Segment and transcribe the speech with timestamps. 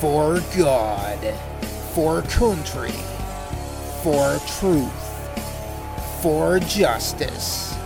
[0.00, 1.18] for God,
[1.94, 2.90] for country,
[4.02, 4.90] for truth,
[6.22, 7.76] for justice,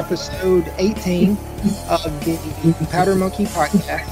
[0.00, 1.32] episode 18
[1.90, 4.08] of the Powder Monkey podcast.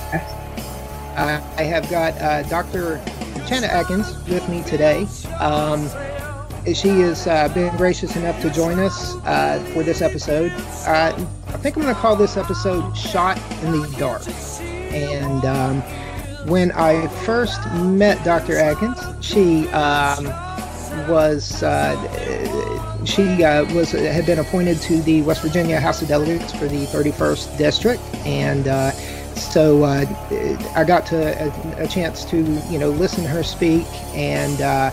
[1.16, 3.00] Uh, I have got uh, Dr.
[3.46, 5.06] Chanda Adkins with me today.
[5.40, 5.88] Um,
[6.74, 10.52] she has uh, been gracious enough to join us uh, for this episode.
[10.86, 11.14] Uh,
[11.46, 14.28] I think I'm going to call this episode Shot in the Dark.
[14.60, 15.80] And um,
[16.50, 18.58] when I first met Dr.
[18.58, 20.26] Adkins, she um,
[21.08, 22.77] was uh,
[23.08, 26.84] she uh, was had been appointed to the West Virginia House of Delegates for the
[26.86, 28.90] 31st district, and uh,
[29.34, 30.04] so uh,
[30.76, 31.16] I got to
[31.78, 32.36] a, a chance to
[32.70, 34.90] you know listen her speak, and uh,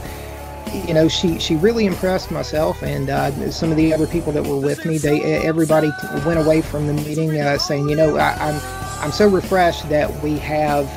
[0.88, 4.44] you know she she really impressed myself and uh, some of the other people that
[4.44, 4.98] were with me.
[4.98, 5.92] They everybody
[6.26, 8.62] went away from the meeting uh, saying, you know, I, I'm
[9.04, 10.90] I'm so refreshed that we have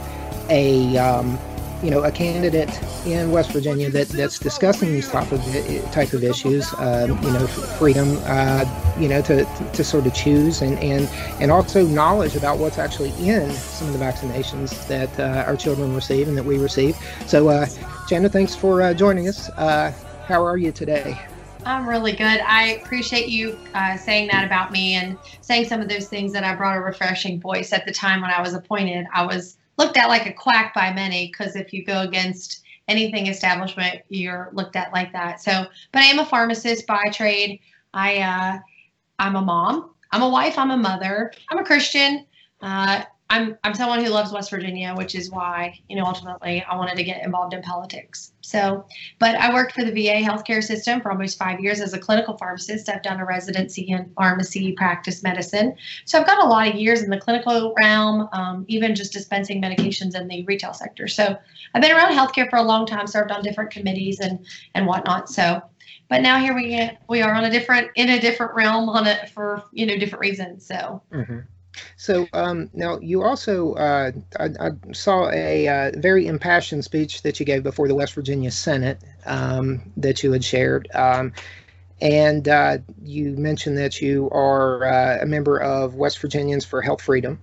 [0.50, 1.38] a um,
[1.82, 2.70] you know a candidate
[3.06, 5.40] in West Virginia that that's discussing these type of
[5.92, 6.72] type of issues.
[6.78, 8.18] Um, you know, freedom.
[8.24, 8.64] Uh,
[8.98, 11.08] you know, to to sort of choose and and
[11.40, 15.94] and also knowledge about what's actually in some of the vaccinations that uh, our children
[15.94, 16.96] receive and that we receive.
[17.26, 17.66] So, uh,
[18.08, 19.48] Chanda, thanks for uh, joining us.
[19.50, 19.92] Uh,
[20.26, 21.18] how are you today?
[21.64, 22.40] I'm really good.
[22.40, 26.44] I appreciate you uh, saying that about me and saying some of those things that
[26.44, 27.72] I brought a refreshing voice.
[27.72, 30.92] At the time when I was appointed, I was looked at like a quack by
[30.92, 35.40] many because if you go against anything establishment, you're looked at like that.
[35.40, 37.60] So, but I am a pharmacist by trade.
[37.94, 38.58] I uh,
[39.18, 39.94] I'm a mom.
[40.10, 40.58] I'm a wife.
[40.58, 41.32] I'm a mother.
[41.50, 42.26] I'm a Christian.
[42.60, 46.76] Uh, I'm I'm someone who loves West Virginia, which is why you know ultimately I
[46.76, 48.32] wanted to get involved in politics.
[48.40, 48.86] So,
[49.18, 52.38] but I worked for the VA healthcare system for almost five years as a clinical
[52.38, 52.88] pharmacist.
[52.88, 55.74] I've done a residency in pharmacy, practice medicine.
[56.06, 59.60] So I've got a lot of years in the clinical realm, um, even just dispensing
[59.60, 61.06] medications in the retail sector.
[61.06, 61.36] So
[61.74, 65.28] I've been around healthcare for a long time, served on different committees and and whatnot.
[65.28, 65.62] So,
[66.08, 69.06] but now here we get, we are on a different in a different realm on
[69.06, 70.64] it for you know different reasons.
[70.66, 71.02] So.
[71.12, 71.40] Mm-hmm.
[71.96, 77.40] So um, now you also uh, I, I, saw a uh, very impassioned speech that
[77.40, 81.32] you gave before the West Virginia Senate um, that you had shared, um,
[82.00, 87.02] and uh, you mentioned that you are uh, a member of West Virginians for Health
[87.02, 87.40] Freedom.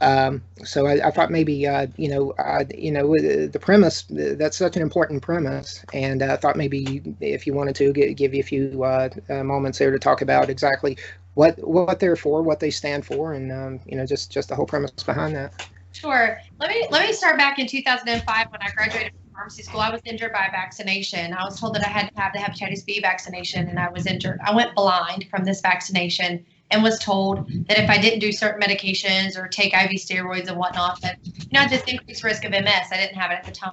[0.00, 2.34] Um, so I, I, thought maybe uh, you know
[2.76, 7.54] you know the premise that's such an important premise, and I thought maybe if you
[7.54, 9.10] wanted to give, give you a few uh,
[9.44, 10.98] moments there to talk about exactly
[11.34, 14.54] what what they're for, what they stand for, and um, you know just just the
[14.54, 15.66] whole premise behind that.
[15.92, 16.38] Sure.
[16.58, 19.80] Let me let me start back in 2005 when I graduated from pharmacy school.
[19.80, 21.32] I was injured by a vaccination.
[21.32, 24.06] I was told that I had to have the hepatitis B vaccination, and I was
[24.06, 24.40] injured.
[24.44, 28.60] I went blind from this vaccination and was told that if I didn't do certain
[28.60, 32.88] medications or take IV steroids and whatnot, that you know this increased risk of MS.
[32.90, 33.72] I didn't have it at the time.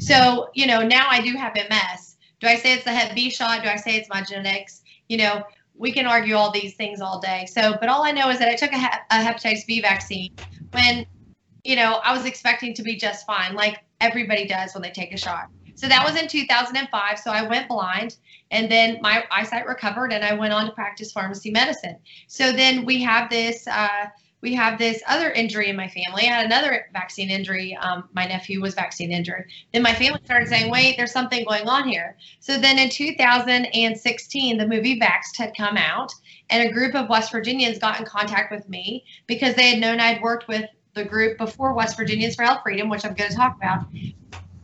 [0.00, 2.16] So you know now I do have MS.
[2.40, 3.62] Do I say it's the Hep B shot?
[3.62, 4.82] Do I say it's my genetics?
[5.08, 5.42] You know,
[5.78, 7.46] we can argue all these things all day.
[7.46, 10.34] So, but all I know is that I took a, a hepatitis B vaccine
[10.72, 11.06] when,
[11.64, 15.14] you know, I was expecting to be just fine, like everybody does when they take
[15.14, 15.48] a shot.
[15.76, 17.18] So that was in 2005.
[17.20, 18.16] So I went blind
[18.50, 21.96] and then my eyesight recovered and I went on to practice pharmacy medicine.
[22.26, 24.06] So then we have this, uh,
[24.40, 26.22] we have this other injury in my family.
[26.22, 27.76] I had another vaccine injury.
[27.76, 29.50] Um, my nephew was vaccine injured.
[29.72, 32.16] Then my family started saying, wait, there's something going on here.
[32.40, 36.12] So then in 2016, the movie Vaxxed had come out,
[36.50, 40.00] and a group of West Virginians got in contact with me because they had known
[40.00, 43.36] I'd worked with the group before West Virginians for Health Freedom, which I'm going to
[43.36, 43.84] talk about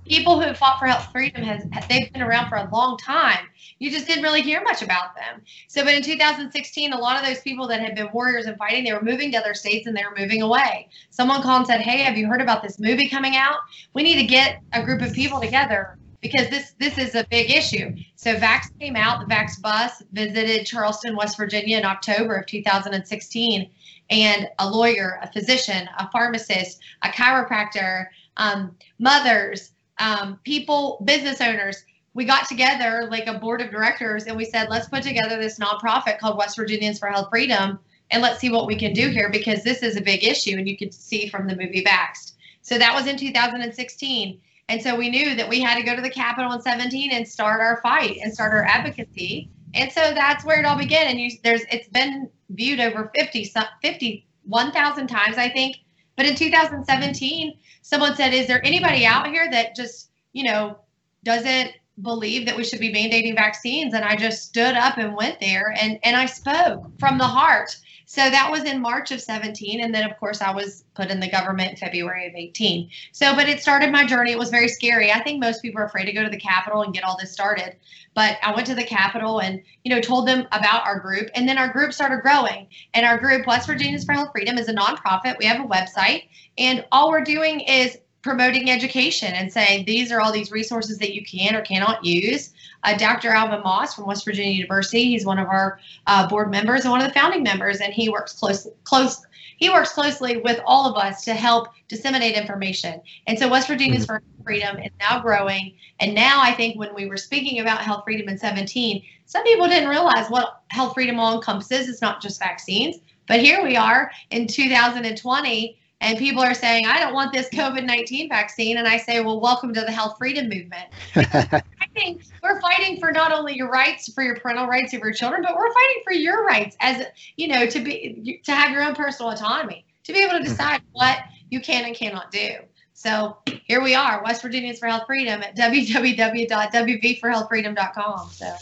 [0.06, 3.46] people who fought for health freedom has they've been around for a long time.
[3.78, 5.42] You just didn't really hear much about them.
[5.68, 8.84] So but in 2016 a lot of those people that had been warriors and fighting
[8.84, 10.88] they were moving to other states and they were moving away.
[11.10, 13.58] Someone called and said hey have you heard about this movie coming out?
[13.94, 17.50] We need to get a group of people together because this this is a big
[17.50, 17.94] issue.
[18.16, 23.70] So vax came out the vax bus visited charleston west virginia in october of 2016
[24.10, 28.06] and a lawyer a physician a pharmacist a chiropractor
[28.36, 34.36] um, mothers um, people, business owners, we got together like a board of directors and
[34.36, 37.78] we said, let's put together this nonprofit called West Virginians for Health Freedom
[38.10, 40.68] and let's see what we can do here because this is a big issue and
[40.68, 42.34] you could see from the movie Vaxxed.
[42.62, 44.40] So that was in 2016.
[44.68, 47.26] And so we knew that we had to go to the Capitol in 17 and
[47.26, 49.50] start our fight and start our advocacy.
[49.74, 51.08] And so that's where it all began.
[51.08, 53.52] And you, there's it's been viewed over 50,
[53.82, 55.76] 51,000 times, I think.
[56.16, 60.78] But in 2017, someone said, "Is there anybody out here that just you know
[61.24, 61.72] doesn't
[62.02, 65.74] believe that we should be mandating vaccines?" And I just stood up and went there
[65.80, 67.76] and and I spoke from the heart
[68.14, 69.80] so that was in March of 17.
[69.80, 72.88] And then, of course, I was put in the government February of 18.
[73.10, 74.30] So, but it started my journey.
[74.30, 75.10] It was very scary.
[75.10, 77.32] I think most people are afraid to go to the Capitol and get all this
[77.32, 77.74] started.
[78.14, 81.28] But I went to the Capitol and, you know, told them about our group.
[81.34, 82.68] And then our group started growing.
[82.94, 85.36] And our group, West Virginians for Health Freedom, is a nonprofit.
[85.40, 86.28] We have a website.
[86.56, 91.14] And all we're doing is promoting education and saying these are all these resources that
[91.14, 93.28] you can or cannot use uh, Dr.
[93.28, 95.04] Alvin Moss from West Virginia University.
[95.04, 98.08] He's one of our uh, board members and one of the founding members, and he
[98.08, 99.26] works close close.
[99.58, 103.00] He works closely with all of us to help disseminate information.
[103.26, 104.42] And so West Virginia's mm-hmm.
[104.42, 105.74] Freedom is now growing.
[106.00, 109.68] And now I think when we were speaking about health freedom in 17, some people
[109.68, 111.88] didn't realize what health freedom all encompasses.
[111.88, 112.96] It's not just vaccines.
[113.26, 117.86] But here we are in 2020 and people are saying, I don't want this COVID
[117.86, 118.76] 19 vaccine.
[118.76, 120.90] And I say, well, welcome to the health freedom movement.
[121.16, 121.62] I
[121.94, 125.40] think we're fighting for not only your rights, for your parental rights of your children,
[125.42, 127.06] but we're fighting for your rights as,
[127.36, 130.48] you know, to be, to have your own personal autonomy, to be able to mm-hmm.
[130.48, 132.56] decide what you can and cannot do.
[132.92, 138.28] So here we are, West Virginians for Health Freedom at www.wvforhealthfreedom.com.
[138.30, 138.54] So.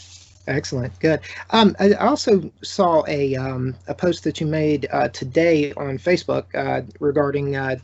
[0.47, 1.21] Excellent, good.
[1.51, 6.53] Um, I also saw a um, a post that you made uh, today on Facebook
[6.53, 7.77] uh, regarding, uh,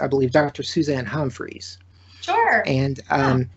[0.00, 0.64] I believe, Dr.
[0.64, 1.78] Suzanne Humphries.
[2.20, 2.64] Sure.
[2.66, 3.48] And um,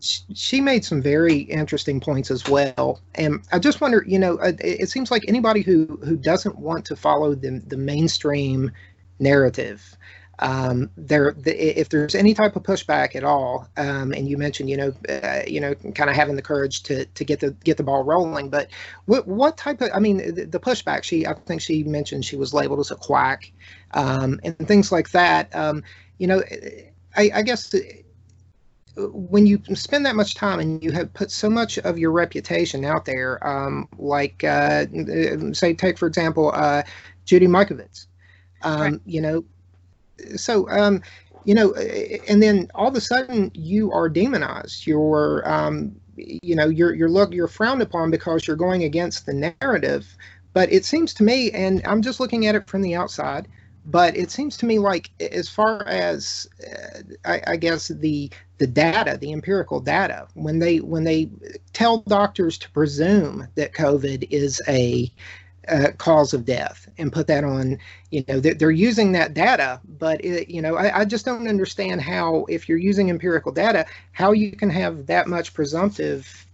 [0.00, 0.06] yeah.
[0.34, 3.00] she made some very interesting points as well.
[3.14, 6.58] And I just wonder, you know, uh, it, it seems like anybody who who doesn't
[6.58, 8.72] want to follow the the mainstream
[9.20, 9.96] narrative
[10.40, 14.68] um, there the, if there's any type of pushback at all um, and you mentioned
[14.68, 17.76] you know uh, you know kind of having the courage to to get the get
[17.76, 18.68] the ball rolling but
[19.04, 22.36] what what type of i mean the, the pushback she i think she mentioned she
[22.36, 23.52] was labeled as a quack
[23.92, 25.82] um, and things like that um,
[26.18, 26.42] you know
[27.16, 27.74] i, I guess
[28.96, 32.84] when you spend that much time and you have put so much of your reputation
[32.84, 34.86] out there, um, like uh,
[35.52, 36.82] say, take for example, uh,
[37.24, 38.06] Judy Mikovits,
[38.62, 39.00] um, right.
[39.06, 39.44] you know,
[40.36, 41.02] so um,
[41.44, 44.86] you know, and then all of a sudden you are demonized.
[44.86, 49.54] You're um, you know you're you're look you're frowned upon because you're going against the
[49.60, 50.16] narrative.
[50.52, 53.46] But it seems to me, and I'm just looking at it from the outside,
[53.86, 58.66] but it seems to me like as far as uh, I, I, guess the the
[58.66, 61.30] data the empirical data when they when they
[61.72, 65.10] tell doctors to presume that covid is a
[65.68, 67.78] uh, cause of death and put that on
[68.10, 71.46] you know they're, they're using that data but it, you know I, I, just don't
[71.46, 76.46] understand how if you're using empirical data how you can have that much presumptive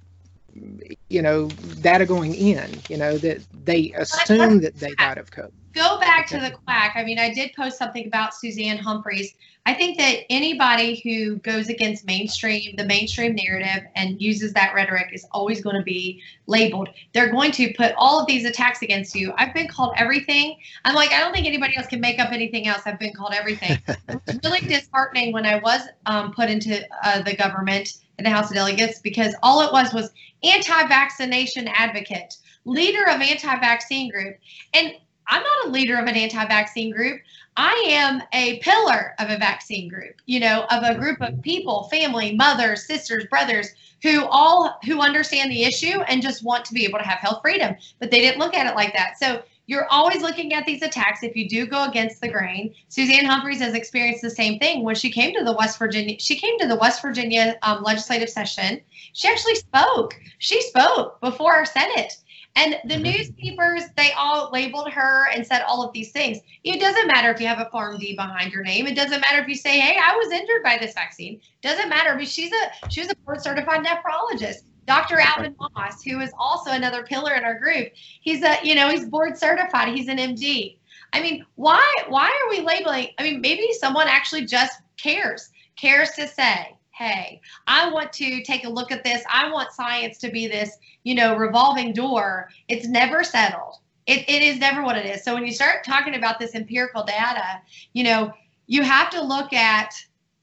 [1.09, 1.49] you know
[1.81, 6.27] data going in you know that they assume that they died of covid go back
[6.29, 6.93] to the quack.
[6.97, 9.35] I mean, I did post something about Suzanne Humphries.
[9.67, 15.09] I think that anybody who goes against mainstream, the mainstream narrative, and uses that rhetoric
[15.13, 16.89] is always going to be labeled.
[17.13, 19.35] They're going to put all of these attacks against you.
[19.37, 20.57] I've been called everything.
[20.85, 22.83] I'm like, I don't think anybody else can make up anything else.
[22.87, 23.79] I've been called everything.
[23.89, 28.31] it was really disheartening when I was um, put into uh, the government in the
[28.31, 30.11] House of Delegates because all it was was
[30.43, 34.37] anti-vaccination advocate, leader of anti-vaccine group,
[34.75, 34.95] and
[35.29, 37.21] I'm not a leader of an anti-vaccine group.
[37.57, 41.85] I am a pillar of a vaccine group, you know, of a group of people,
[41.85, 43.71] family, mothers, sisters, brothers
[44.03, 47.41] who all who understand the issue and just want to be able to have health
[47.43, 47.75] freedom.
[47.99, 49.19] But they didn't look at it like that.
[49.19, 52.75] So you're always looking at these attacks if you do go against the grain.
[52.89, 56.19] Suzanne Humphries has experienced the same thing when she came to the West Virginia.
[56.19, 58.81] She came to the West Virginia um, legislative session.
[59.13, 60.15] She actually spoke.
[60.39, 62.13] She spoke before our Senate
[62.57, 63.03] and the mm-hmm.
[63.03, 66.39] newspapers, they all labeled her and said all of these things.
[66.65, 68.87] It doesn't matter if you have a PharmD behind your name.
[68.87, 71.91] It doesn't matter if you say, "Hey, I was injured by this vaccine." It doesn't
[71.91, 72.17] matter.
[72.17, 74.63] But she's a she was a board certified nephrologist.
[74.87, 75.19] Dr.
[75.19, 79.07] Alvin Moss, who is also another pillar in our group, he's a you know he's
[79.07, 79.95] board certified.
[79.95, 80.77] He's an MD.
[81.13, 83.09] I mean, why why are we labeling?
[83.19, 88.65] I mean, maybe someone actually just cares cares to say hey, I want to take
[88.65, 89.23] a look at this.
[89.31, 92.49] I want science to be this, you know, revolving door.
[92.69, 93.75] It's never settled.
[94.07, 95.23] It, it is never what it is.
[95.23, 97.61] So when you start talking about this empirical data,
[97.93, 98.33] you know,
[98.67, 99.93] you have to look at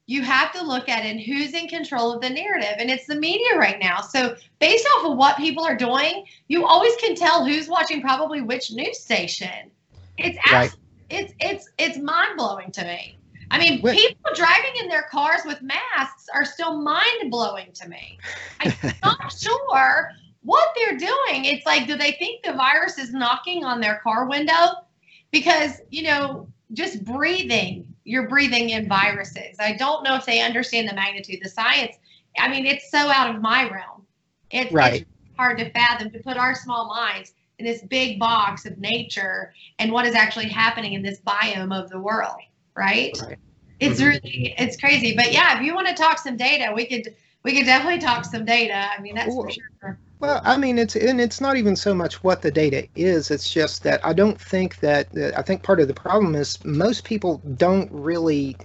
[0.06, 3.16] you have to look at it who's in control of the narrative and it's the
[3.16, 7.44] media right now so based off of what people are doing you always can tell
[7.44, 9.70] who's watching probably which news station
[10.18, 10.70] it's right.
[11.10, 13.18] it's it's it's mind-blowing to me
[13.50, 18.18] I mean, people driving in their cars with masks are still mind blowing to me.
[18.60, 18.72] I'm
[19.04, 20.10] not sure
[20.42, 21.44] what they're doing.
[21.44, 24.84] It's like, do they think the virus is knocking on their car window?
[25.30, 29.56] Because, you know, just breathing, you're breathing in viruses.
[29.58, 31.40] I don't know if they understand the magnitude.
[31.42, 31.96] The science,
[32.38, 34.06] I mean, it's so out of my realm.
[34.50, 35.02] It's, Right.
[35.02, 39.52] it's hard to fathom to put our small minds in this big box of nature
[39.78, 42.36] and what is actually happening in this biome of the world,
[42.76, 43.12] right?
[43.22, 43.38] Right.
[43.80, 44.06] It's Mhm.
[44.06, 45.16] really it's crazy.
[45.16, 48.24] But yeah, if you want to talk some data, we could we could definitely talk
[48.24, 48.88] some data.
[48.96, 49.98] I mean, that's for sure.
[50.20, 53.30] Well, I mean, it's and it's not even so much what the data is.
[53.30, 57.04] It's just that I don't think that I think part of the problem is most
[57.04, 58.56] people don't really.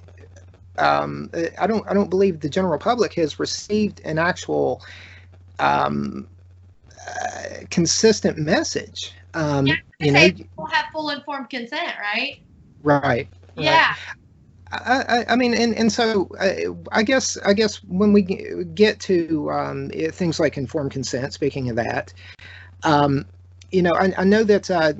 [0.77, 1.29] Um,
[1.60, 1.86] I don't.
[1.89, 4.82] I don't believe the general public has received an actual
[5.60, 6.27] um,
[7.08, 9.13] uh, consistent message.
[9.34, 12.38] Um, Yeah, you say know, people have full informed consent, right?
[12.84, 13.01] right.
[13.01, 13.29] right.
[13.56, 13.96] Yeah.
[14.71, 18.99] I, I, I mean, and, and so uh, I guess I guess when we get
[19.01, 22.13] to um, things like informed consent, speaking of that,
[22.83, 23.25] um,
[23.71, 24.93] you know, I, I know that uh,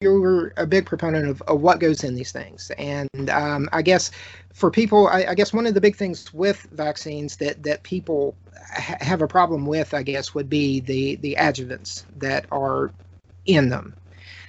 [0.00, 4.10] you're a big proponent of, of what goes in these things, and um, I guess
[4.52, 8.34] for people, I, I guess one of the big things with vaccines that that people
[8.72, 12.90] ha- have a problem with, I guess, would be the the adjuvants that are
[13.46, 13.94] in them.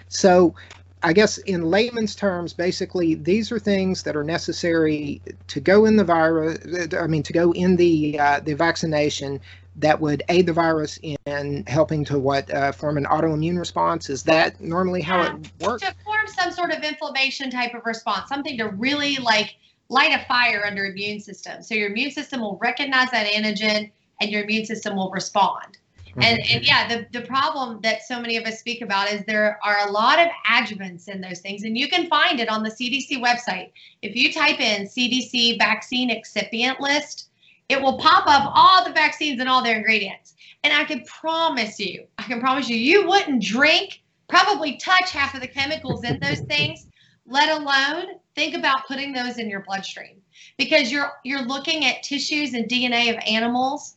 [0.10, 0.56] So
[1.04, 5.96] I guess in layman's terms, basically, these are things that are necessary to go in
[5.96, 6.94] the virus.
[6.94, 9.40] I mean, to go in the uh, the vaccination
[9.78, 14.10] that would aid the virus in helping to what uh, form an autoimmune response.
[14.10, 15.84] Is that normally how it works?
[15.84, 19.56] To form some sort of inflammation type of response, something to really like
[19.90, 21.64] light a fire under immune system.
[21.64, 25.78] So your immune system will recognize that antigen and your immune system will respond.
[26.18, 29.60] And, and yeah, the, the problem that so many of us speak about is there
[29.64, 32.70] are a lot of adjuvants in those things, and you can find it on the
[32.70, 33.72] CDC website.
[34.02, 37.30] If you type in CDC vaccine excipient list,
[37.70, 40.36] it will pop up all the vaccines and all their ingredients.
[40.64, 45.34] And I can promise you, I can promise you, you wouldn't drink, probably touch half
[45.34, 46.88] of the chemicals in those things,
[47.26, 50.22] let alone think about putting those in your bloodstream
[50.58, 53.96] because you're you're looking at tissues and DNA of animals,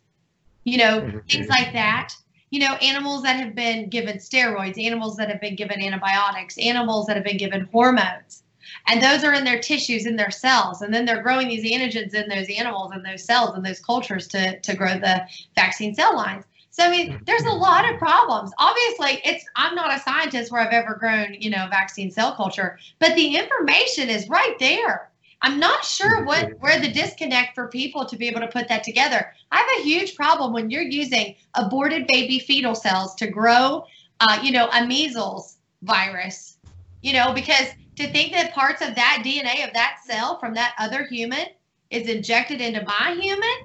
[0.64, 1.30] you know, Mhm.
[1.30, 1.50] things mm-hmm.
[1.50, 2.14] like that.
[2.50, 7.06] You know, animals that have been given steroids, animals that have been given antibiotics, animals
[7.06, 8.42] that have been given hormones.
[8.86, 10.82] And those are in their tissues, in their cells.
[10.82, 14.28] And then they're growing these antigens in those animals and those cells and those cultures
[14.28, 16.44] to, to grow the vaccine cell lines.
[16.70, 17.60] So I mean, mm-hmm, there's a mm-hmm.
[17.60, 18.50] lot of problems.
[18.58, 22.78] Obviously, it's I'm not a scientist where I've ever grown, you know, vaccine cell culture,
[22.98, 25.08] but the information is right there.
[25.44, 28.82] I'm not sure what where the disconnect for people to be able to put that
[28.82, 29.30] together.
[29.52, 33.84] I have a huge problem when you're using aborted baby fetal cells to grow,
[34.20, 36.56] uh, you know, a measles virus.
[37.02, 40.74] You know, because to think that parts of that DNA of that cell from that
[40.78, 41.46] other human
[41.90, 43.56] is injected into my human,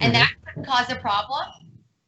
[0.00, 0.18] and Mhm.
[0.18, 1.46] that could cause a problem.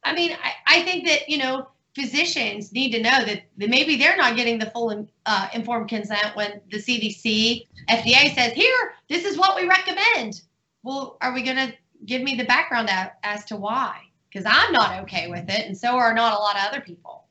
[0.02, 4.16] I mean, I, I think that you know physicians need to know that, maybe they're
[4.16, 9.38] not getting the full uh, informed consent when the CDC, FDA says, "Here, this is
[9.38, 10.42] what we recommend."
[10.82, 11.72] Well, are we going to
[12.04, 12.90] give me the background
[13.22, 14.00] as to why?
[14.28, 17.24] Because I'm not okay with it, and so are not a lot of other people.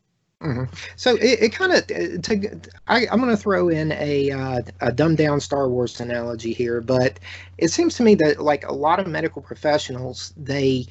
[0.97, 1.83] So it, it kind of
[2.87, 6.81] I, I'm going to throw in a uh, a dumbed down Star Wars analogy here,
[6.81, 7.19] but
[7.57, 10.85] it seems to me that like a lot of medical professionals they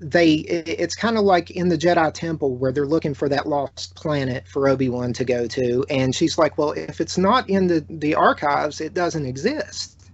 [0.00, 3.94] they it's kind of like in the Jedi Temple where they're looking for that lost
[3.94, 7.68] planet for Obi Wan to go to, and she's like, well, if it's not in
[7.68, 10.10] the the archives, it doesn't exist.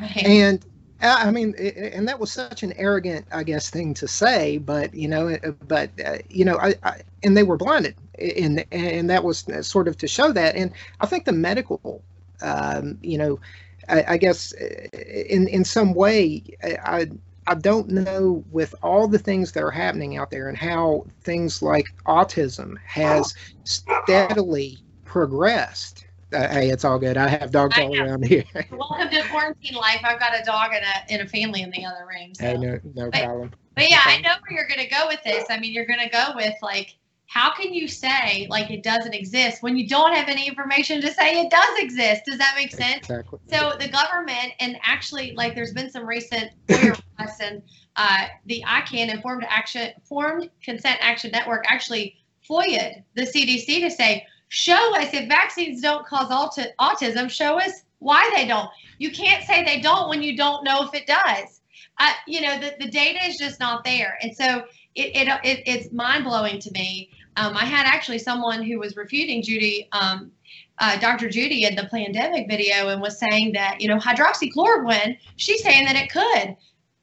[0.00, 0.16] Right?
[0.18, 0.64] And
[1.02, 4.58] uh, I mean, and that was such an arrogant, I guess, thing to say.
[4.58, 8.64] But you know, uh, but uh, you know, I, I and they were blinded, and
[8.70, 10.56] and that was sort of to show that.
[10.56, 12.02] And I think the medical,
[12.42, 13.40] um, you know,
[13.88, 14.88] I, I guess uh,
[15.28, 17.10] in in some way, I.
[17.46, 21.62] I don't know with all the things that are happening out there and how things
[21.62, 26.06] like autism has steadily progressed.
[26.32, 27.16] Uh, hey, it's all good.
[27.16, 28.04] I have dogs I all know.
[28.04, 28.44] around here.
[28.70, 30.00] Welcome to quarantine life.
[30.04, 32.34] I've got a dog and a, and a family in the other room.
[32.34, 32.44] So.
[32.44, 33.50] Hey, no, no But- problem.
[33.76, 35.44] But yeah, I know where you're going to go with this.
[35.48, 36.96] I mean, you're going to go with like,
[37.30, 41.12] how can you say like it doesn't exist when you don't have any information to
[41.12, 42.22] say it does exist?
[42.26, 42.98] Does that make sense?
[42.98, 43.38] Exactly.
[43.46, 47.62] So the government and actually like there's been some recent and
[47.94, 52.16] uh, the ICAN Informed Action formed Consent Action Network actually
[52.48, 57.84] FOIA'd the CDC to say, show us if vaccines don't cause auti- autism, show us
[58.00, 58.68] why they don't.
[58.98, 61.60] You can't say they don't when you don't know if it does.
[62.00, 64.18] Uh, you know, the, the data is just not there.
[64.22, 67.10] And so it, it, it it's mind blowing to me.
[67.36, 70.30] Um, I had actually someone who was refuting Judy, um,
[70.78, 71.28] uh, Dr.
[71.28, 75.96] Judy in the pandemic video and was saying that, you know, hydroxychloroquine, she's saying that
[75.96, 76.56] it could.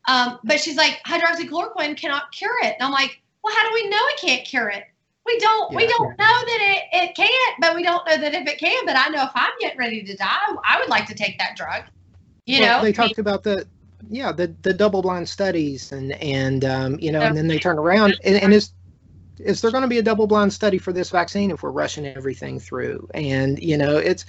[0.08, 2.76] Um, but she's like, hydroxychloroquine cannot cure it.
[2.80, 4.84] And I'm like, well, how do we know it can't cure it?
[5.26, 5.76] We don't.
[5.76, 8.86] We don't know that it, it can't, but we don't know that if it can.
[8.86, 10.26] But I know if I'm getting ready to die,
[10.66, 11.84] I would like to take that drug.
[12.46, 13.68] You Well, know, they I mean, talked about the
[14.10, 17.78] yeah the the double blind studies and and um, you know and then they turn
[17.78, 18.72] around and, and is
[19.39, 22.06] is there going to be a double blind study for this vaccine if we're rushing
[22.06, 24.25] everything through and you know it's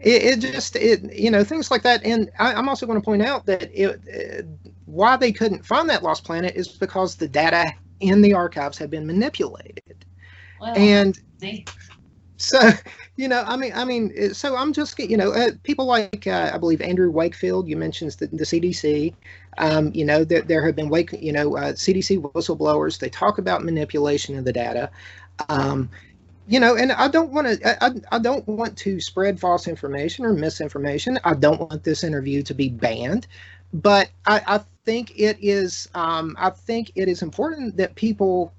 [0.00, 3.04] it, it just it you know things like that and I, i'm also going to
[3.04, 4.42] point out that it uh,
[4.84, 8.90] why they couldn't find that lost planet is because the data in the archives had
[8.90, 10.04] been manipulated
[10.60, 11.64] well, and see.
[12.36, 12.58] so
[13.16, 16.26] you know i mean i mean uh, so i'm just you know uh, people like
[16.26, 19.12] uh, i believe andrew wakefield you mentioned the, the cdc
[19.58, 23.38] um, you know there, there have been wake you know uh, cdc whistleblowers they talk
[23.38, 24.90] about manipulation of the data
[25.48, 25.88] um,
[26.46, 30.24] you know and i don't want to I, I don't want to spread false information
[30.24, 31.18] or misinformation.
[31.24, 33.26] I don't want this interview to be banned
[33.72, 38.52] but i, I think it is um, i think it is important that people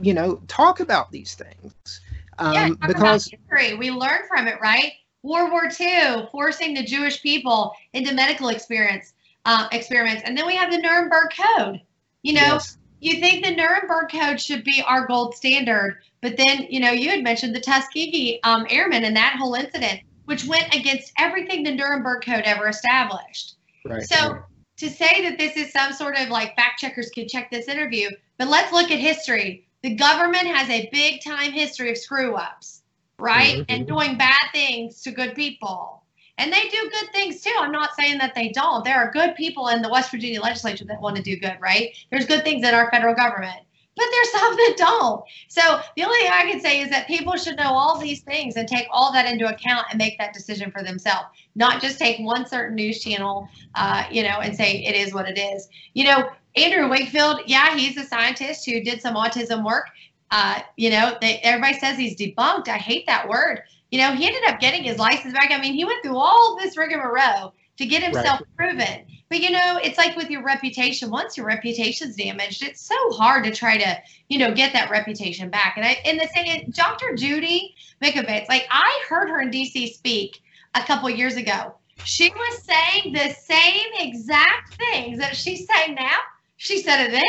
[0.00, 2.00] you know talk about these things
[2.38, 3.74] um, yeah, talk because about history.
[3.76, 4.92] We learned from it, right?
[5.22, 9.14] World War II, forcing the Jewish people into medical experience
[9.44, 11.80] uh, experiments, and then we have the Nuremberg Code.
[12.22, 16.66] You know, yes, you think the Nuremberg Code should be our gold standard, but then
[16.68, 20.74] you know you had mentioned the Tuskegee um, Airmen and that whole incident, which went
[20.74, 23.56] against everything the Nuremberg Code ever established.
[23.84, 24.38] right So
[24.78, 28.10] to say that this is some sort of like fact checkers could check this interview,
[28.38, 29.65] but let's look at history.
[29.82, 32.82] The government has a big time history of screw ups,
[33.18, 33.58] right?
[33.58, 33.64] Mhm.
[33.68, 36.02] And doing bad things to good people.
[36.38, 37.54] And they do good things too.
[37.58, 38.84] I'm not saying that they don't.
[38.84, 41.94] There are good people in the West Virginia legislature that want to do good, right?
[42.10, 43.60] There's good things in our federal government,
[43.96, 45.24] but there's some that don't.
[45.48, 48.56] So the only thing I can say is that people should know all these things
[48.56, 52.18] and take all that into account and make that decision for themselves, not just take
[52.20, 55.68] one certain news channel, uh, you know, and say it is what it is.
[55.94, 59.86] You know, Andrew Wakefield, yeah, he's a scientist who did some autism work.
[60.30, 62.68] Uh, you know, they, everybody says he's debunked.
[62.68, 63.62] I hate that word.
[63.90, 65.50] You know, he ended up getting his license back.
[65.52, 69.06] I mean, he went through all this rigmarole to get himself proven.
[69.28, 71.10] But you know, it's like with your reputation.
[71.10, 75.50] Once your reputation's damaged, it's so hard to try to, you know, get that reputation
[75.50, 75.74] back.
[75.76, 77.16] And I, and the thing, Dr.
[77.16, 80.42] Judy Mikovits, like I heard her in DC speak
[80.74, 81.74] a couple years ago.
[82.04, 86.18] She was saying the same exact things that she's saying now.
[86.56, 87.22] She said it then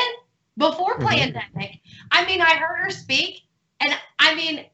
[0.57, 1.07] before Mhm.
[1.07, 1.79] pandemic.
[2.11, 3.41] I mean, I heard her speak,
[3.79, 4.65] and I mean,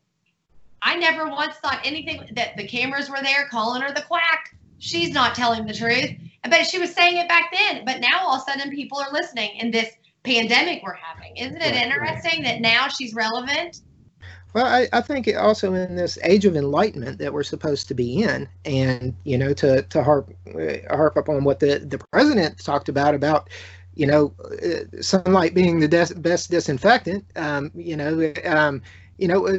[0.82, 4.56] I never once thought anything that the cameras were there calling her the quack.
[4.80, 6.12] She's not telling the truth.
[6.44, 7.86] But she was saying it back then.
[7.86, 9.90] But now all of a sudden people are listening in this
[10.24, 11.36] pandemic we're having.
[11.38, 13.82] Isn't it interesting that now she's relevant?
[14.54, 18.22] Well, I, I think also in this age of enlightenment that we're supposed to be
[18.22, 22.64] in, and you know, to to harp uh, harp up on what the the president
[22.64, 23.50] talked about about,
[23.96, 27.26] you know, uh, sunlight being the des- best disinfectant.
[27.36, 28.84] Um, you know, um,
[29.18, 29.58] you know, uh,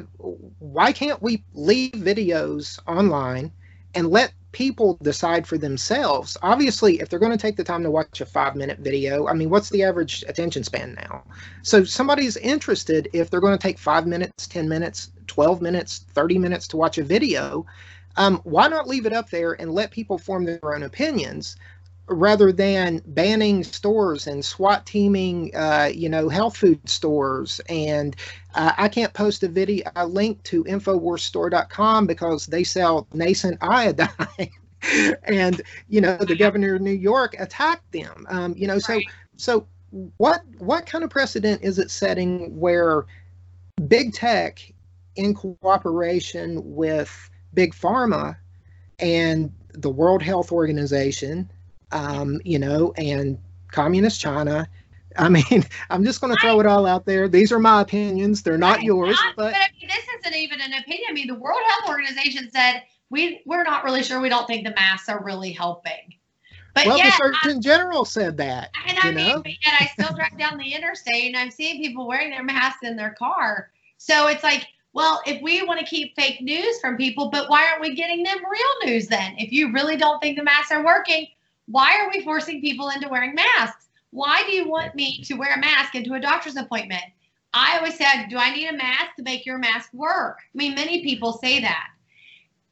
[0.61, 3.51] why can't we leave videos online
[3.97, 6.39] and let people decide for themselves?
[6.43, 9.35] Obviously, if they're going to take the time to watch a five minute video, I
[9.35, 11.25] mean, what's the average attention span now?
[11.63, 16.39] So somebody's interested if they're going to take five minutes, 10 minutes, 12 minutes, 30
[16.39, 17.67] minutes to watch a video.
[18.17, 21.57] Um, why not leave it up there and let people form their own opinions
[22.09, 27.61] rather than banning stores and SWAT teaming, uh, you know, health food stores?
[27.69, 28.17] And
[28.55, 34.51] uh, I can't post a video, a link to InfoWarsStore.com because they sell nascent iodine.
[35.25, 38.27] and you know the governor of New York attacked them.
[38.29, 39.07] Um, you know, so Right.
[39.37, 39.67] so
[40.17, 43.07] what what kind of precedent is it setting where
[43.89, 44.61] big tech
[45.17, 48.37] in cooperation with big pharma
[48.99, 51.51] and the world health organization
[51.95, 53.39] um, you know and
[53.71, 54.69] communist china
[55.17, 58.43] i mean i'm just going to throw it all out there these are my opinions
[58.43, 58.85] they're not Right.
[58.85, 61.07] yours Not- but I mean, this isn't even an opinion.
[61.09, 64.21] I mean, the World Health Organization said we we're not really sure.
[64.21, 66.15] We don't think the masks are really helping.
[66.75, 69.87] But well yet, the surgeon general said that and I mean, know but yet I
[69.87, 73.71] still drive down the interstate and I'm seeing people wearing their masks in their car.
[73.99, 77.67] So it's like, well, if we want to keep fake news from people, but why
[77.69, 79.35] aren't we getting them real news then?
[79.39, 81.27] If you really don't think the masks are working,
[81.67, 83.87] why are we forcing people into wearing masks?
[84.11, 87.05] Why do you want me to wear a mask into a doctor's appointment?
[87.53, 90.39] I always said, do I need a mask to make your mask work?
[90.39, 91.89] I mean, many people say that.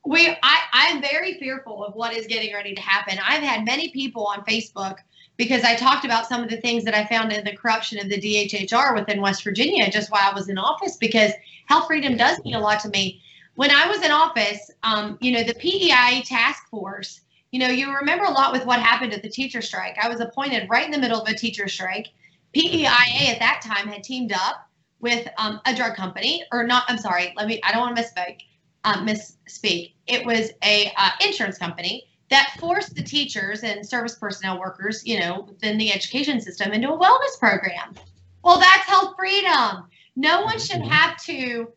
[0.05, 3.19] We, I, I'm very fearful of what is getting ready to happen.
[3.25, 4.97] I've had many people on Facebook
[5.37, 8.09] because I talked about some of the things that I found in the corruption of
[8.09, 11.33] the DHHR within West Virginia just while I was in office because
[11.67, 13.21] health freedom does mean a lot to me.
[13.55, 17.21] When I was in office, um, you know, the PEIA task force,
[17.53, 19.97] you know, you remember a lot with what happened at the teacher strike.
[20.03, 22.09] I was appointed right in the middle of a teacher strike.
[22.55, 24.69] PEIA at that time had teamed up
[25.01, 28.03] with um, a drug company, or not, I'm sorry, let me, I don't want to
[28.03, 28.39] misspeak,
[28.85, 29.93] um, misspeak.
[30.07, 35.21] It was a uh, insurance company that forced the teachers and service personnel workers, you
[35.21, 37.95] know, within the education system into a wellness program.
[38.43, 39.85] Well, that's health freedom.
[40.17, 41.69] No one should have to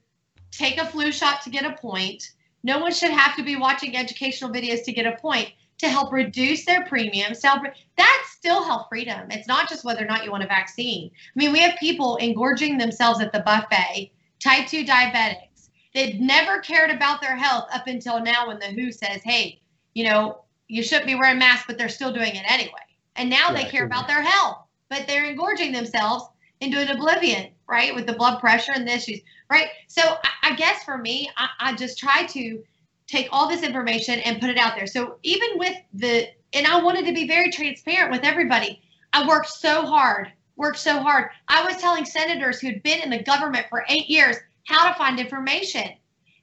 [0.51, 2.31] take a flu shot to get a point.
[2.63, 6.13] No one should have to be watching educational videos to get a point to help
[6.13, 7.39] reduce their premiums.
[7.39, 7.63] To help,
[7.97, 9.29] that's still health freedom.
[9.29, 11.11] It's not just whether or not you want a vaccine.
[11.13, 15.69] I mean, we have people engorging themselves at the buffet, type 2 diabetics.
[15.93, 19.61] They've never cared about their health up until now when the WHO says, hey,
[19.93, 22.71] you know, you shouldn't be wearing masks, but they're still doing it anyway.
[23.15, 24.57] And now they care about their health,
[24.89, 26.25] but they're engorging themselves
[26.59, 27.93] into an oblivion, right?
[27.93, 29.67] With the blood pressure and the issues, right?
[29.87, 32.63] So I, I guess for me, I, I just try to
[33.07, 34.87] take all this information and put it out there.
[34.87, 38.81] So even with the, and I wanted to be very transparent with everybody.
[39.13, 41.29] I worked so hard, worked so hard.
[41.47, 45.19] I was telling senators who'd been in the government for eight years how to find
[45.19, 45.89] information.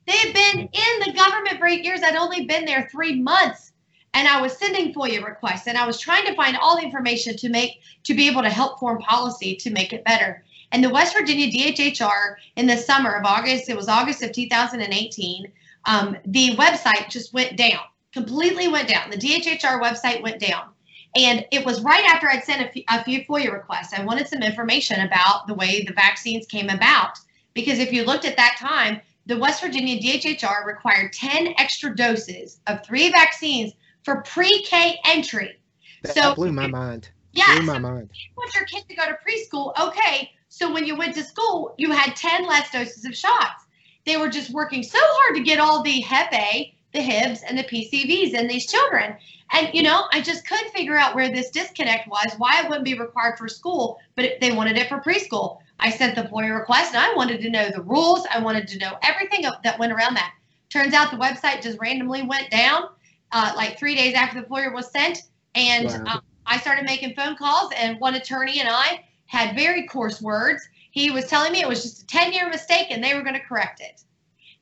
[0.07, 2.01] They had been in the government for eight years.
[2.03, 3.73] I'd only been there three months
[4.15, 7.37] and I was sending FOIA requests and I was trying to find all the information
[7.39, 10.45] to make to be able to help form policy to make it better.
[10.71, 15.53] And the West Virginia DHHR in the summer of August, it was August of 2018,
[15.87, 17.81] um, the website just went down,
[18.13, 19.11] completely went down.
[19.11, 20.69] The DHHR website went down.
[21.15, 23.93] And it was right after I'd sent a few, a few FOIA requests.
[23.93, 27.19] I wanted some information about the way the vaccines came about.
[27.55, 32.61] Because if you looked at that time, the West Virginia DHHR required 10 extra doses
[32.67, 33.73] of three vaccines
[34.05, 35.59] for pre-K entry.
[36.03, 37.11] That so blew my mind.
[37.33, 38.11] Yeah, blew my so mind.
[38.13, 39.79] You want your kid to go to preschool?
[39.79, 43.62] Okay, so when you went to school, you had 10 less doses of shots.
[44.05, 47.57] They were just working so hard to get all the Hep A, the Hibs, and
[47.57, 49.17] the PCVs in these children.
[49.53, 52.35] And you know, I just couldn't figure out where this disconnect was.
[52.39, 55.59] Why it wouldn't be required for school, but they wanted it for preschool.
[55.79, 58.27] I sent the FOIA request, and I wanted to know the rules.
[58.33, 60.33] I wanted to know everything that went around that.
[60.71, 62.89] Turns out the website just randomly went down
[63.33, 65.23] uh, like three days after the FOIA was sent.
[65.55, 66.15] And wow.
[66.15, 70.67] um, I started making phone calls, and one attorney and I had very coarse words.
[70.93, 73.35] He was telling me it was just a 10 year mistake and they were going
[73.35, 74.03] to correct it.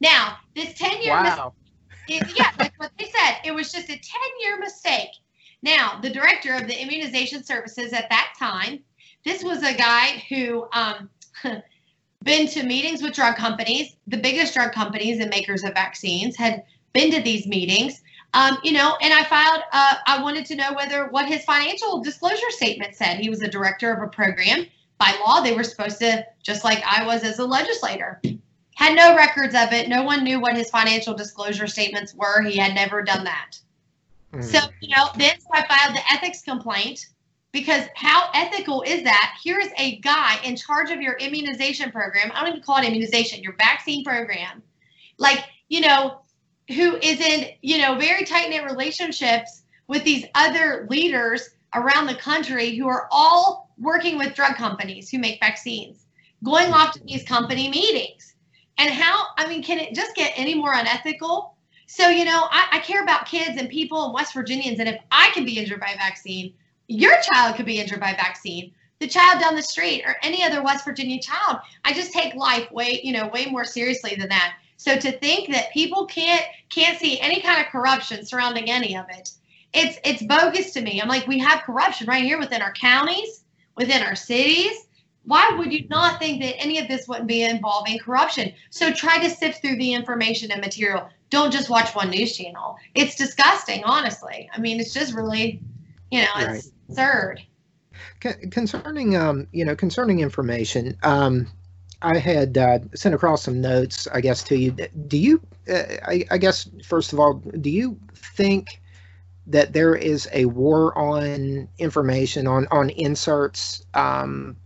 [0.00, 1.52] Now, this 10 year wow.
[2.08, 3.38] mistake, yeah, that's what they said.
[3.44, 3.98] It was just a 10
[4.40, 5.10] year mistake.
[5.62, 8.80] Now, the director of the immunization services at that time,
[9.24, 11.10] this was a guy who um,
[12.24, 16.62] been to meetings with drug companies, the biggest drug companies and makers of vaccines, had
[16.92, 18.02] been to these meetings.
[18.32, 22.00] Um, you know, and I filed, uh, I wanted to know whether what his financial
[22.00, 23.18] disclosure statement said.
[23.18, 24.66] He was a director of a program.
[25.00, 28.20] By law, they were supposed to, just like I was as a legislator,
[28.76, 29.88] had no records of it.
[29.88, 32.42] No one knew what his financial disclosure statements were.
[32.42, 33.58] He had never done that.
[34.34, 34.44] Mm.
[34.44, 37.06] So, you know, then so I filed the ethics complaint
[37.50, 39.36] because how ethical is that?
[39.42, 42.30] Here's a guy in charge of your immunization program.
[42.34, 44.62] I don't even call it immunization, your vaccine program.
[45.16, 46.20] Like, you know,
[46.68, 52.14] who is in, you know, very tight knit relationships with these other leaders around the
[52.14, 56.06] country who are all working with drug companies who make vaccines,
[56.44, 58.34] going off to these company meetings.
[58.78, 61.56] And how, I mean, can it just get any more unethical?
[61.86, 64.78] So, you know, I, I care about kids and people and West Virginians.
[64.78, 66.54] And if I can be injured by a vaccine,
[66.86, 70.44] your child could be injured by a vaccine the child down the street or any
[70.44, 71.58] other West Virginia child.
[71.84, 74.56] I just take life way, you know, way more seriously than that.
[74.76, 79.06] So to think that people can't can't see any kind of corruption surrounding any of
[79.10, 79.30] it,
[79.72, 81.00] it's it's bogus to me.
[81.00, 83.39] I'm like, we have corruption right here within our counties,
[83.80, 84.86] within our cities.
[85.24, 88.52] Why would you not think that any of this wouldn't be involving corruption?
[88.68, 91.08] So try to sift through the information and material.
[91.30, 92.76] Don't just watch one news channel.
[92.94, 94.50] It's disgusting, honestly.
[94.52, 95.62] I mean, it's just really,
[96.10, 96.64] you know, it's right.
[96.88, 97.42] absurd.
[98.50, 101.46] Concerning, um, you know, concerning information, um,
[102.02, 104.72] I had uh, sent across some notes, I guess, to you.
[105.06, 105.40] Do you,
[105.70, 108.79] uh, I, I, guess, first of all, do you think
[109.46, 114.56] that there is a war on information on on inserts um,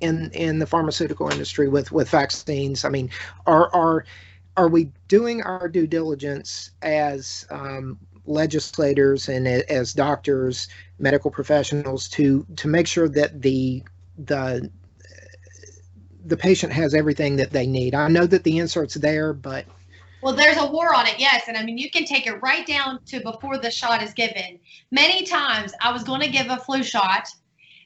[0.00, 2.84] in in the pharmaceutical industry with with vaccines?
[2.84, 3.10] I mean,
[3.46, 4.04] are are
[4.56, 12.46] are we doing our due diligence as um, legislators and as doctors, medical professionals to
[12.56, 13.82] to make sure that the
[14.18, 14.70] the
[16.28, 17.94] the patient has everything that they need.
[17.94, 19.64] I know that the insert's there, but
[20.22, 21.44] Well, there's a war on it, yes.
[21.48, 24.58] And I mean, you can take it right down to before the shot is given.
[24.90, 27.28] Many times I was going to give a flu shot,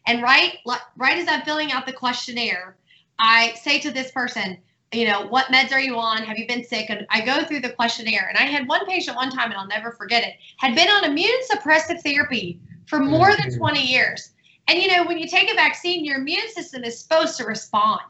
[0.06, 0.58] and right,
[0.96, 2.76] right as I'm filling out the questionnaire,
[3.18, 4.58] I say to this person,
[4.92, 6.22] you know, what meds are you on?
[6.22, 6.90] Have you been sick?
[6.90, 8.28] And I go through the questionnaire.
[8.28, 11.04] And I had one patient one time, and I'll never forget it, had been on
[11.04, 13.58] immune suppressive therapy for more than Mhm.
[13.58, 14.32] 20 years.
[14.68, 18.02] And you know, when you take a vaccine, your immune system is supposed to respond.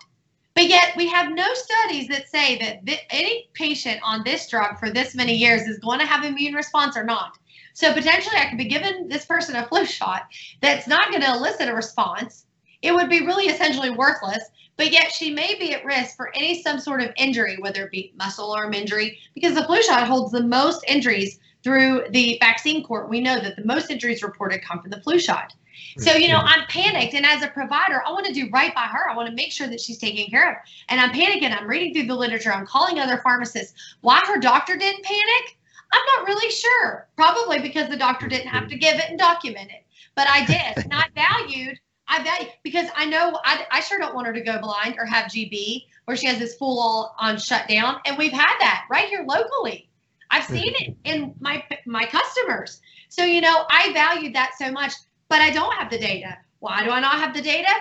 [0.55, 4.79] But yet, we have no studies that say that th- any patient on this drug
[4.79, 7.38] for this many years is going to have immune response or not.
[7.75, 10.27] So potentially, I could be giving this person a flu shot
[10.61, 12.47] that's not going to elicit a response.
[12.83, 14.43] It would be really essentially worthless.
[14.77, 17.91] But yet, she may be at risk for any some sort of injury, whether it
[17.91, 22.83] be muscle arm injury, because the flu shot holds the most injuries through the vaccine
[22.83, 23.09] court.
[23.09, 25.55] We know that the most injuries reported come from the flu shot.
[25.99, 27.14] So, you know, I'm panicked.
[27.14, 29.11] And as a provider, I want to do right by her.
[29.11, 30.57] I want to make sure that she's taken care of.
[30.88, 31.57] And I'm panicking.
[31.57, 32.53] I'm reading through the literature.
[32.53, 33.75] I'm calling other pharmacists.
[34.01, 35.59] Why her doctor didn't panic?
[35.92, 37.09] I'm not really sure.
[37.16, 39.85] Probably because the doctor didn't have to give it and document it.
[40.14, 40.85] But I did.
[40.85, 44.40] and I valued, I value because I know I, I sure don't want her to
[44.40, 48.01] go blind or have GB where she has this full on shutdown.
[48.07, 49.88] And we've had that right here locally.
[50.31, 50.92] I've seen mm-hmm.
[50.92, 52.81] it in my my customers.
[53.09, 54.95] So, you know, I valued that so much
[55.33, 56.37] but I don't have the data.
[56.59, 57.73] Why do I not have the data?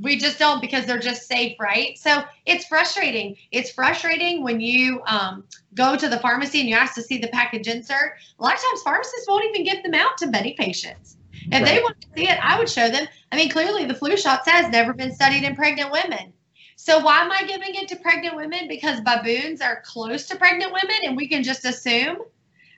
[0.00, 1.98] We just don't because they're just safe, right?
[1.98, 3.34] So it's frustrating.
[3.50, 5.42] It's frustrating when you um,
[5.74, 8.12] go to the pharmacy and you ask to see the package insert.
[8.38, 11.16] A lot of times, pharmacists won't even give them out to many patients.
[11.50, 13.08] If they want to see it, I would show them.
[13.32, 16.32] I mean, clearly the flu shot has never been studied in pregnant women.
[16.76, 18.68] So why am I giving it to pregnant women?
[18.68, 22.18] Because baboons are close to pregnant women and we can just assume?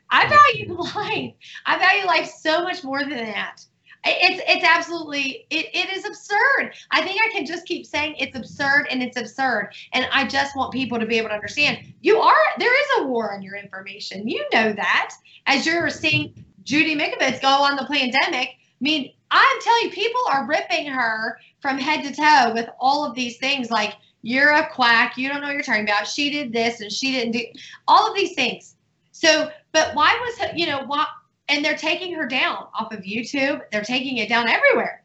[0.09, 1.35] I value life.
[1.67, 3.67] I value life so much more than that.
[4.05, 6.73] It's it's absolutely it, it is absurd.
[6.91, 9.73] I think I can just keep saying it's absurd and it's absurd.
[9.93, 13.07] And I just want people to be able to understand you are there is a
[13.07, 14.29] war on your information.
[14.29, 15.15] You know that.
[15.47, 18.49] As you're seeing Judy Mikovits go on the pandemic.
[18.49, 23.05] I mean, I'm telling you, people are ripping her from head to toe with all
[23.05, 26.31] of these things like you're a quack, you don't know what you're talking about, she
[26.31, 27.43] did this and she didn't do
[27.87, 28.75] all of these things.
[29.13, 31.07] So, but why was you know why
[31.49, 33.61] and they're taking her down off of YouTube.
[33.71, 35.03] They're taking it down everywhere.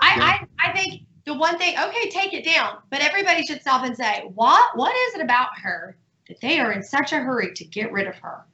[0.00, 3.84] I, I, I think the one thing, okay, take it down, but everybody should stop
[3.84, 5.96] and say, what, what is it about her
[6.28, 8.44] that they are in such a hurry to get rid of her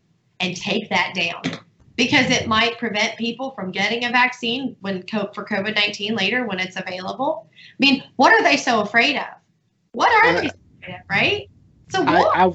[0.40, 1.60] and take that down?
[1.96, 5.02] Because it might prevent people from getting a vaccine when
[5.34, 7.50] for COVID nineteen later when it's available.
[7.54, 9.26] I mean, what are they so afraid of?
[9.92, 11.50] What are Uh, they so afraid of, right?
[11.90, 12.54] So what?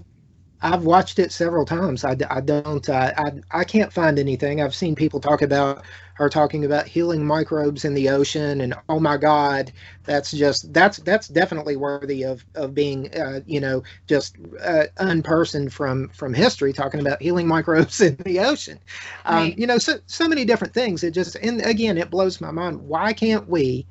[0.66, 2.04] I've watched it several times.
[2.06, 4.62] I, I don't uh, I I can't find anything.
[4.62, 9.00] I've seen people talk about her talking about healing microbes in the ocean, and oh
[9.00, 9.72] my God,
[10.06, 15.72] that's just that's that's definitely worthy of of being uh, you know just uh, unpersoned
[15.72, 18.80] from from history talking about healing microbes in the ocean.
[19.26, 19.58] Um, Right.
[19.58, 21.04] You know, so so many different things.
[21.04, 22.82] It just and again, it blows my mind.
[22.82, 23.88] Why can't we,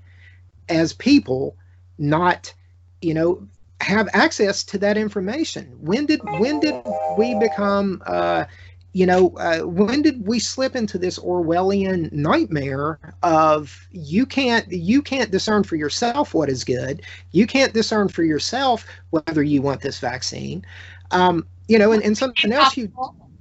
[0.68, 1.56] as people,
[1.98, 2.54] not
[3.00, 3.48] you know
[3.85, 6.75] have access to that information when did when did
[7.18, 8.44] we become uh
[8.92, 15.03] you know uh, when did we slip into this orwellian nightmare of you can't you
[15.03, 19.81] can't discern for yourself what is good you can't discern for yourself whether you want
[19.81, 20.64] this vaccine
[21.11, 22.90] um you know and, and something else you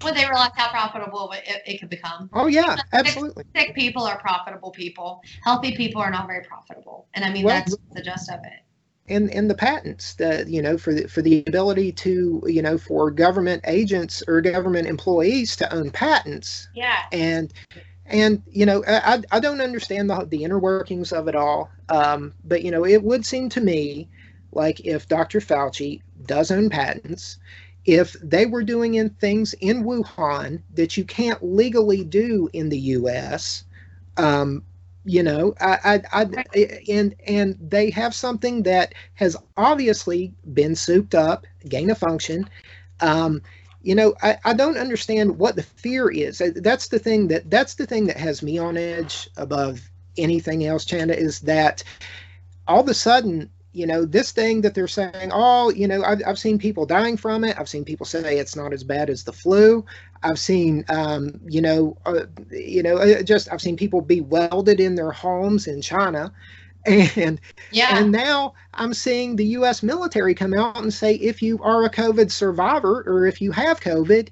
[0.01, 2.29] when they realize how profitable it, it could become.
[2.33, 5.21] oh yeah absolutely sick people are profitable people.
[5.43, 7.07] Healthy people are not very profitable.
[7.13, 8.63] And I mean, Well, that's the gist of it.
[9.07, 12.77] And and the patents that you know for the for the ability to you know
[12.77, 16.99] for government agents or government employees to own patents Yeah.
[17.11, 17.53] and
[18.05, 22.33] and you know I, I don't understand the, the inner workings of it all um,
[22.43, 24.09] but you know it would seem to me
[24.51, 27.37] like if dr fauci does own patents
[27.85, 32.77] if they were doing in things in wuhan that you can't legally do in the
[32.77, 33.65] us
[34.17, 34.63] um,
[35.05, 41.15] you know I, I, I and and they have something that has obviously been souped
[41.15, 42.49] up gain of function.
[43.01, 43.41] Um,
[43.81, 46.41] you know I, I don't understand what the fear is.
[46.41, 49.81] Uh, that's the thing that that's the thing that has me on edge above
[50.17, 51.83] anything else chanda is that
[52.67, 56.21] all of a sudden you know this thing that they're saying oh you know I've,
[56.25, 59.23] I've seen people dying from it i've seen people say it's not as bad as
[59.23, 59.85] the flu
[60.23, 64.79] i've seen um, you know uh, you know uh, just i've seen people be welded
[64.79, 66.31] in their homes in china
[66.85, 67.39] and
[67.71, 67.97] Yeah.
[67.99, 71.89] and now I'm seeing the US military come out and say if you are a
[71.89, 74.29] COVID survivor or if you have COVID,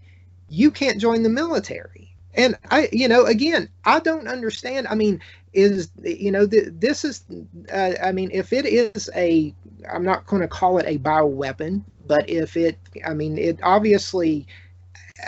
[0.49, 2.15] you can't join the military.
[2.33, 4.87] And I, you know, again, I don't understand.
[4.87, 5.21] I mean,
[5.53, 7.23] is, you know, th- this is,
[7.71, 9.53] uh, I mean, if it is a,
[9.91, 14.47] I'm not going to call it a bioweapon, but if it, I mean, it obviously.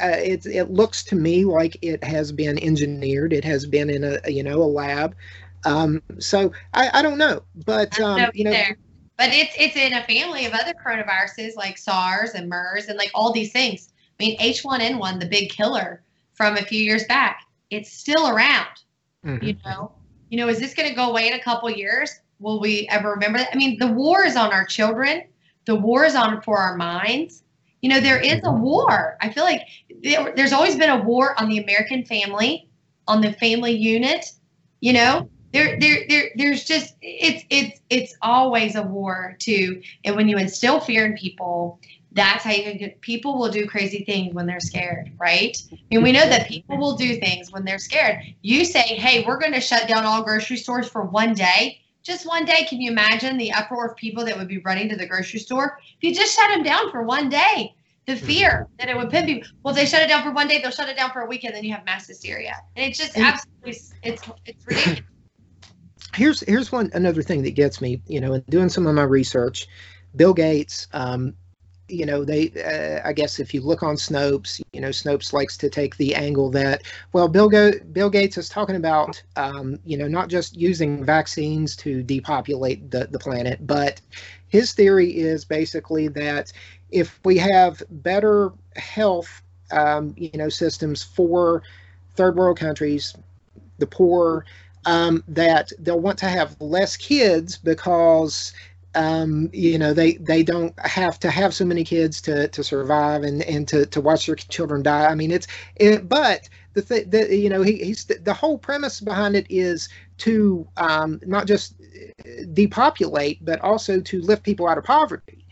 [0.01, 3.31] Uh, it, it looks to me like it has been engineered.
[3.31, 5.15] It has been in a you know a lab.
[5.65, 8.77] Um, so I, I don't know, but um, know you know, either.
[9.17, 13.12] But it's it's in a family of other coronaviruses like SARS and MERS and like
[13.13, 13.89] all these things.
[14.19, 16.01] I mean, H1N1, the big killer
[16.33, 18.67] from a few years back, it's still around.
[19.23, 19.43] mhm.
[19.43, 19.91] You know,
[20.34, 22.10] you know, is this going to go away in a couple years?
[22.39, 23.50] Will we ever remember that?
[23.54, 25.26] I mean, the war is on our children.
[25.65, 27.43] The war is on for our minds.
[27.84, 28.63] You know, there is a mm-hmm.
[28.63, 29.15] war.
[29.22, 29.62] I feel like
[30.02, 32.67] there, there's always been a war on the American family,
[33.08, 34.32] on the family unit.
[34.80, 39.84] You know, there, there, there, there's just it's it's it's always a war too.
[40.04, 41.80] And when you instill fear in people,
[42.13, 45.58] that's how you can get people will do crazy things when they're scared, right?
[45.71, 48.21] I mean, we know that people will do things when they're scared.
[48.41, 51.80] You say, hey, we're going to shut down all grocery stores for one day.
[52.04, 52.65] Just one day.
[52.69, 55.80] Can you imagine the uproar of people that would be running to the grocery store?
[55.97, 57.73] If you just shut them down for one day,
[58.06, 59.49] the fear that it would pin people.
[59.63, 61.56] Well, they shut it down for one day, they'll shut it down for a weekend,
[61.56, 62.56] then you have mass hysteria.
[62.76, 65.02] And it's just absolutely, it's, it's ridiculous.
[66.13, 69.04] here's here's one another thing that gets me you know in doing some of my
[69.04, 69.67] research
[70.15, 71.34] bill gates um
[71.93, 75.58] you know they uh, i guess if you look on snopes you know snopes likes
[75.58, 79.97] to take the angle that well bill Go- bill gates is talking about um, you
[79.97, 84.01] know not just using vaccines to depopulate the, the planet but
[84.47, 86.51] his theory is basically that
[86.91, 91.63] if we have better health um, you know systems for
[92.15, 93.15] third world countries
[93.79, 94.45] the poor
[94.86, 98.53] um, that they'll want to have less kids because
[98.95, 103.23] um, you know they they don't have to have so many kids to to survive
[103.23, 105.06] and and to to watch their children die.
[105.06, 108.99] I mean it's it, but the th- the you know he, he's the whole premise
[108.99, 111.75] behind it is to um, not just
[112.53, 115.45] depopulate but also to lift people out of poverty.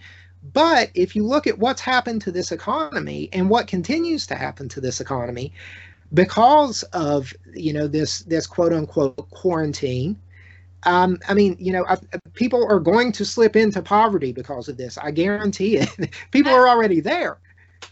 [0.53, 4.67] But if you look at what's happened to this economy and what continues to happen
[4.69, 5.53] to this economy,
[6.13, 10.19] because of you know this this quote unquote quarantine
[10.83, 11.97] um, i mean you know I,
[12.33, 15.89] people are going to slip into poverty because of this i guarantee it.
[16.31, 17.37] People are already there.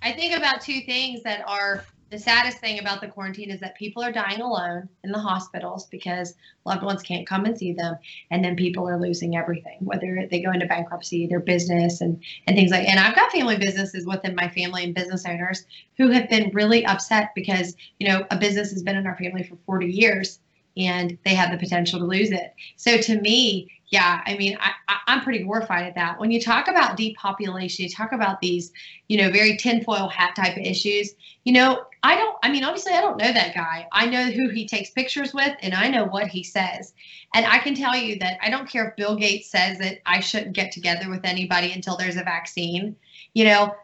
[0.02, 3.75] I think about two things that are the saddest thing about the quarantine is that
[3.75, 6.34] people are dying alone in the hospitals because
[6.65, 7.97] loved ones can't come and see them
[8.32, 12.56] and then people are losing everything whether they go into bankruptcy their business and and
[12.56, 15.65] things like and i've got family businesses within my family and business owners
[15.97, 19.43] who have been really upset because you know a business has been in our family
[19.43, 20.39] for 40 years
[20.79, 24.71] and they have the potential to lose it so to me yeah i mean I,
[25.07, 28.71] i'm pretty horrified at that when you talk about depopulation you talk about these
[29.07, 31.13] you know very tinfoil hat type of issues
[31.43, 33.85] you know I don't, I mean, obviously, I don't know that guy.
[33.91, 36.93] I know who he takes pictures with and I know what he says.
[37.33, 40.21] And I can tell you that I don't care if Bill Gates says that I
[40.21, 42.95] shouldn't get together with anybody until there's a vaccine.
[43.33, 43.75] You know,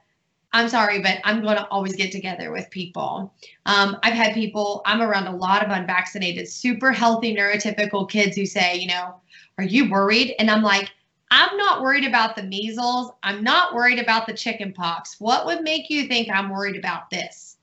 [0.56, 3.34] I'm sorry, but I'm going to always get together with people.
[3.66, 8.46] Um, I've had people, I'm around a lot of unvaccinated, super healthy, neurotypical kids who
[8.46, 9.16] say, you know,
[9.58, 10.34] are you worried?
[10.40, 10.92] And I'm like,
[11.30, 13.12] I'm not worried about the measles.
[13.22, 15.20] I'm not worried about the chicken pox.
[15.20, 17.58] What would make you think I'm worried about this?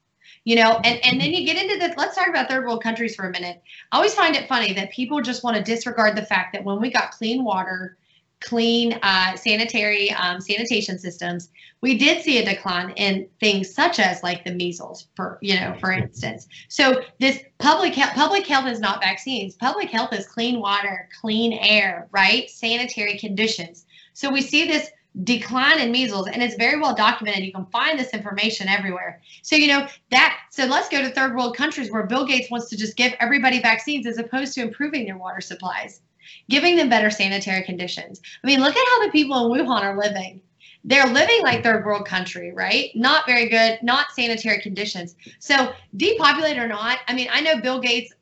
[0.44, 3.14] you know and and then you get into the let's talk about third world countries
[3.14, 6.26] for a minute i always find it funny that people just want to disregard the
[6.26, 7.96] fact that when we got clean water
[8.42, 11.50] clean uh, sanitary um, sanitation systems.
[11.80, 15.74] We did see a decline in things such as like the measles for you know
[15.80, 16.48] for instance.
[16.68, 19.54] So this public health public health is not vaccines.
[19.54, 22.48] Public health is clean water clean air right?
[22.50, 23.86] Sanitary conditions.
[24.14, 24.90] So we see this
[25.24, 27.44] decline in measles and it's very well documented.
[27.44, 29.20] You can find this information everywhere.
[29.42, 32.68] So you know that so let's go to third world countries where bill gates wants
[32.70, 36.00] to just give everybody vaccines as opposed to improving their water supplies
[36.48, 39.96] giving them better sanitary conditions i mean look at how the people in wuhan are
[39.96, 40.40] living
[40.84, 46.58] they're living like third world country right not very good not sanitary conditions so depopulate
[46.58, 48.12] or not i mean i know bill gates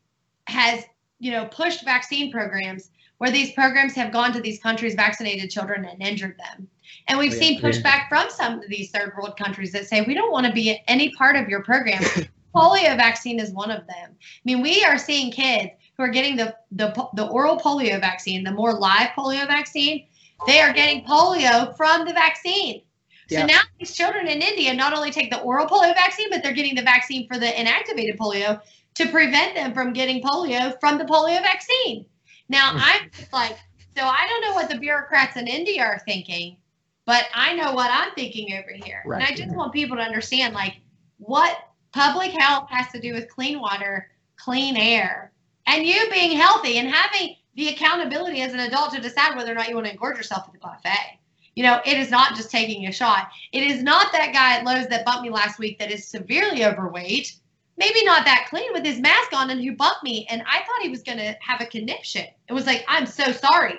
[0.47, 0.83] has
[1.19, 5.85] you know pushed vaccine programs where these programs have gone to these countries vaccinated children
[5.85, 6.67] and injured them
[7.07, 7.39] and we've Oh, yeah.
[7.41, 10.51] seen pushback from some of these third world countries that say, we don't want to
[10.53, 12.01] be any part of your program.
[12.55, 14.11] polio vaccine is one of them.
[14.11, 18.43] I mean, we are seeing kids who are getting the, the, the oral polio vaccine,
[18.43, 20.07] the more live polio vaccine.
[20.47, 22.81] They are getting polio from the vaccine.
[23.29, 23.45] So Yeah.
[23.45, 26.73] now these children in India not only take the oral polio vaccine, but they're getting
[26.73, 28.59] the vaccine for the inactivated polio
[28.95, 32.05] to prevent them from getting polio from the polio vaccine.
[32.49, 32.79] Now, hmm.
[32.81, 33.57] I'm like,
[33.95, 36.57] so I don't know what the bureaucrats in India are thinking,
[37.05, 39.03] but I know what I'm thinking over here.
[39.05, 40.77] And I just want people to understand like
[41.19, 41.57] what
[41.91, 45.31] public health has to do with clean water, clean air,
[45.67, 49.55] and you being healthy and having the accountability as an adult to decide whether or
[49.55, 51.19] not you want to engorge yourself at the buffet.
[51.55, 53.29] You know, it is not just taking a shot.
[53.51, 56.63] It is not that guy at Lowe's that bumped me last week that is severely
[56.63, 57.35] overweight,
[57.77, 60.25] maybe not that clean with his mask on, and who bumped me.
[60.29, 62.25] And I thought he was going to have a conniption.
[62.47, 63.75] It was like, I'm so sorry.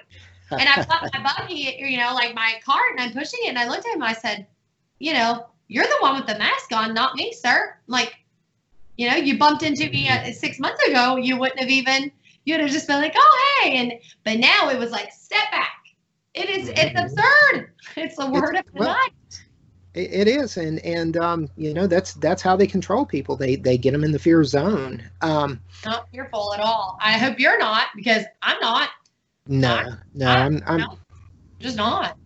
[0.51, 3.49] And I bought my buggy, you know, like my cart, and I'm pushing it.
[3.49, 4.47] And I looked at him, I said,
[4.99, 7.75] You know, you're the one with the mask on, not me, sir.
[7.75, 8.15] I'm like,
[8.97, 12.11] you know, you bumped into me uh, six months ago, you wouldn't have even,
[12.45, 13.77] you'd have just been like, oh, hey.
[13.77, 13.93] And,
[14.25, 15.71] but now it was like, step back.
[16.35, 17.73] It is, it's absurd.
[17.97, 19.11] It's the word It's- of the well, night.
[19.95, 23.37] It, is, and and um, you know that's that's how they control people.
[23.37, 25.03] They they get them in the fear zone.
[25.21, 26.97] Um, Not fearful at all.
[27.03, 28.89] I hope you're not because I'm not.
[29.49, 30.99] no, no, I'm, I'm No,
[31.61, 32.17] just not.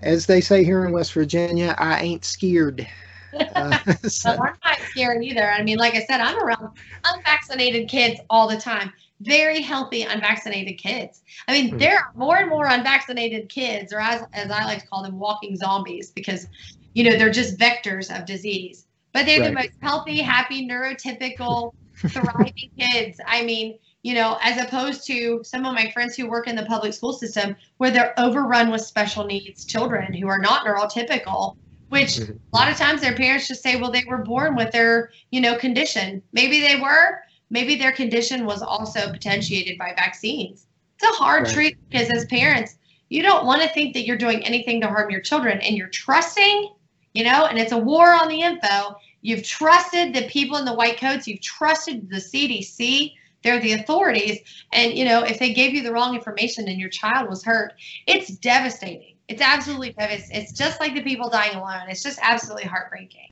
[0.00, 2.86] as they say here in West Virginia, I ain't scared.
[3.34, 5.50] Uh, so- So I'm not scared either.
[5.50, 6.68] I mean, like I said, I'm around
[7.04, 8.92] unvaccinated kids all the time.
[9.20, 11.22] Very healthy unvaccinated kids.
[11.48, 11.78] I mean, Mhm.
[11.78, 15.18] there are more and more unvaccinated kids, or as, as I like to call them,
[15.18, 16.46] walking zombies, because
[16.94, 18.86] you know they're just vectors of disease.
[19.12, 23.20] But they're the most healthy, happy, neurotypical, thriving kids.
[23.26, 26.64] I mean, you know, as opposed to some of my friends who work in the
[26.66, 31.56] public school system, where they're overrun with special needs children who are not neurotypical,
[31.88, 32.38] which Mhm.
[32.52, 35.40] a lot of times their parents just say, well, they were born with their, you
[35.40, 36.22] know, condition.
[36.32, 37.22] Maybe they were.
[37.50, 40.66] Maybe their condition was also potentiated by vaccines.
[41.00, 41.54] It's a hard Right.
[41.54, 42.76] truth because as parents,
[43.08, 45.88] you don't want to think that you're doing anything to harm your children and you're
[45.88, 46.70] trusting,
[47.14, 48.96] you know, and it's a war on the info.
[49.22, 54.40] You've trusted the people in the white coats, you've trusted the CDC, they're the authorities.
[54.72, 57.72] And, you know, if they gave you the wrong information and your child was hurt,
[58.06, 59.17] it's devastating.
[59.28, 60.42] It's absolutely devastating.
[60.42, 61.88] It's just like the people dying alone.
[61.88, 63.28] It's just absolutely heartbreaking.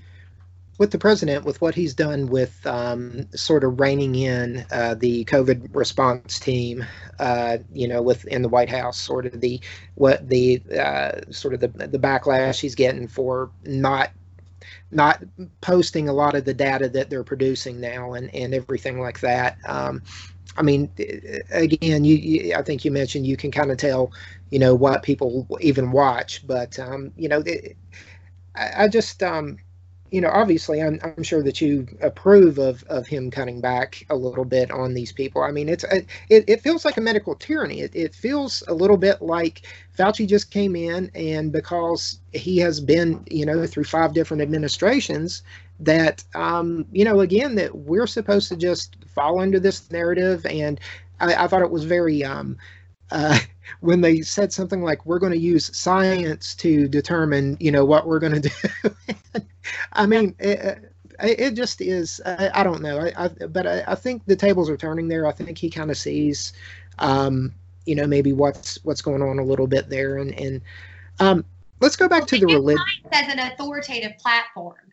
[0.79, 5.25] with the president, with what he's done with um, sort of reining in uh, the
[5.25, 6.85] COVID response team,
[7.19, 9.61] uh, you know, within the White House, sort of the
[9.95, 14.11] what the uh, sort of the the backlash he's getting for not
[14.91, 15.23] not
[15.61, 19.57] posting a lot of the data that they're producing now and and everything like that.
[19.67, 20.03] Um,
[20.57, 20.91] I mean,
[21.51, 24.13] again, you, you I think you mentioned you can kind of tell,
[24.51, 27.77] you know, what people even watch, but um, you know, it,
[28.55, 29.59] I, I just um,
[30.11, 34.17] you know, obviously, I'm, I'm sure that you approve of, of him cutting back a
[34.17, 35.43] little bit on these people.
[35.43, 37.81] I mean, it's it, it feels like a medical tyranny.
[37.81, 39.63] It, it feels a little bit like
[39.99, 45.43] Fauci just came in, and because he has been, you know, through five different administrations,
[45.81, 50.45] that um, you know, again, that we're supposed to just fall under this narrative.
[50.47, 50.81] And
[51.21, 52.57] I, I thought it was very um,
[53.11, 53.39] uh,
[53.81, 58.07] when they said something like we're going to use science to determine you know what
[58.07, 59.41] we're going to do.
[59.93, 63.01] I mean it, it just is i, I don't know.
[63.01, 65.27] I, I but I, I think the tables are turning there.
[65.27, 66.53] I think he kind of sees
[66.99, 67.55] um
[67.85, 70.19] you know maybe what's what's going on a little bit there.
[70.19, 70.61] And and
[71.21, 71.45] um
[71.81, 74.86] let's go back to the religion as an authoritative platform,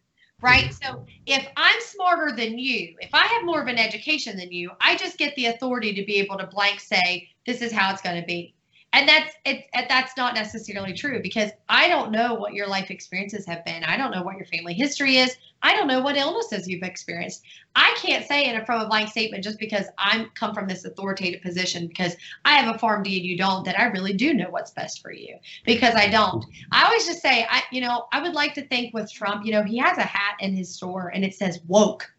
[0.44, 0.74] right?
[0.84, 4.72] So if I'm smarter than you, if I have more of an education than you,
[4.82, 8.02] I just get the authority to be able to blank say this is how it's
[8.02, 8.54] going to be.
[8.94, 13.46] And that's it, that's not necessarily true because I don't know what your life experiences
[13.48, 13.84] have been.
[13.84, 15.36] I don't know what your family history is.
[15.64, 17.42] I don't know what illnesses you've experienced.
[17.76, 21.42] I can't say it from a blank statement just because I'm come from this authoritative
[21.42, 22.16] position because
[22.46, 25.12] I have a PharmD and you don't that I really do know what's best for
[25.12, 26.46] you because I don't.
[26.72, 29.54] I always just say, I, you know, I would like to think with Trump, you
[29.54, 32.14] know, he has a hat in his store and it says woke,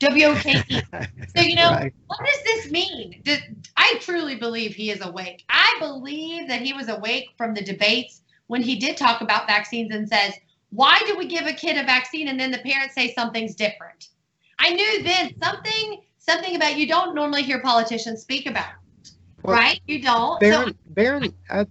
[0.00, 0.80] W O K E.
[1.36, 1.92] So, you know, Right.
[2.06, 3.20] what does this mean?
[3.24, 3.40] Does-
[3.76, 5.44] I truly believe he is awake.
[5.48, 9.92] I believe that he was awake from the debates when he did talk about vaccines
[9.94, 10.34] and says,
[10.70, 14.08] why do we give a kid a vaccine and then the parents say something's different?
[14.58, 18.72] I knew then something, something about you don't normally hear politicians speak about,
[19.42, 19.80] Well, right?
[19.86, 20.40] You don't.
[20.40, 21.66] So Barron, Barron, I,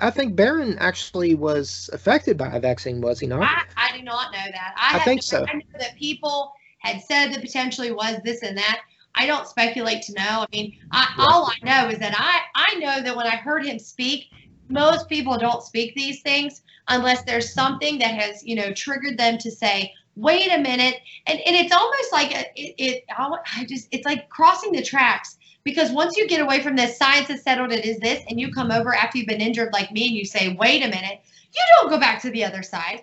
[0.00, 3.42] I think Barron actually was affected by a vaccine, was he not?
[3.42, 4.74] I, I do not know that.
[4.76, 5.44] I, I have think no- so.
[5.48, 6.52] I know that people
[6.92, 8.80] had said that potentially was this and that.
[9.14, 10.44] I don't speculate to know.
[10.44, 11.24] I mean, I, Yeah.
[11.24, 14.26] all I know is that I, I know that when I heard him speak,
[14.68, 19.38] most people don't speak these things unless there's something that has, you know, triggered them
[19.38, 21.00] to say, wait a minute.
[21.26, 25.38] And, and it's almost like a, it, it, I just, it's like crossing the tracks
[25.64, 28.52] because once you get away from this, science has settled it is this, and you
[28.52, 31.20] come over after you've been injured like me and you say, wait a minute,
[31.52, 33.02] you don't go back to the other side.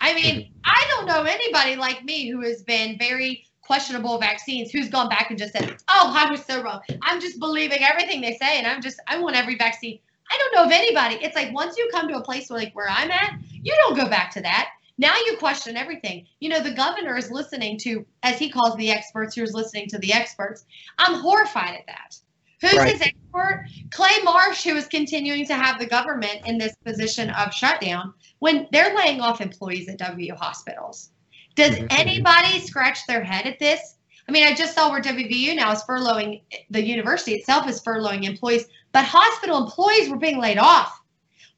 [0.00, 4.88] I mean, I don't know anybody like me who has been very questionable vaccines who's
[4.88, 6.80] gone back and just said, "Oh, I was so wrong.
[7.02, 9.98] I'm just believing everything they say, and I'm just I want every vaccine."
[10.30, 11.16] I don't know of anybody.
[11.24, 13.96] It's like once you come to a place where, like where I'm at, you don't
[13.96, 14.70] go back to that.
[14.98, 16.26] Now you question everything.
[16.40, 19.98] You know, the governor is listening to, as he calls the experts, who's listening to
[19.98, 20.66] the experts.
[20.98, 22.18] I'm horrified at that
[22.60, 22.92] Who's Right.
[22.92, 23.66] his expert?
[23.92, 28.68] Clay Marsh, who is continuing to have the government in this position of shutdown when
[28.72, 31.10] they're laying off employees at WVU hospitals.
[31.54, 31.86] Does Mhm.
[31.90, 33.96] anybody scratch their head at this?
[34.28, 38.24] I mean, I just saw where WVU now is furloughing, the university itself is furloughing
[38.24, 41.00] employees, but hospital employees were being laid off.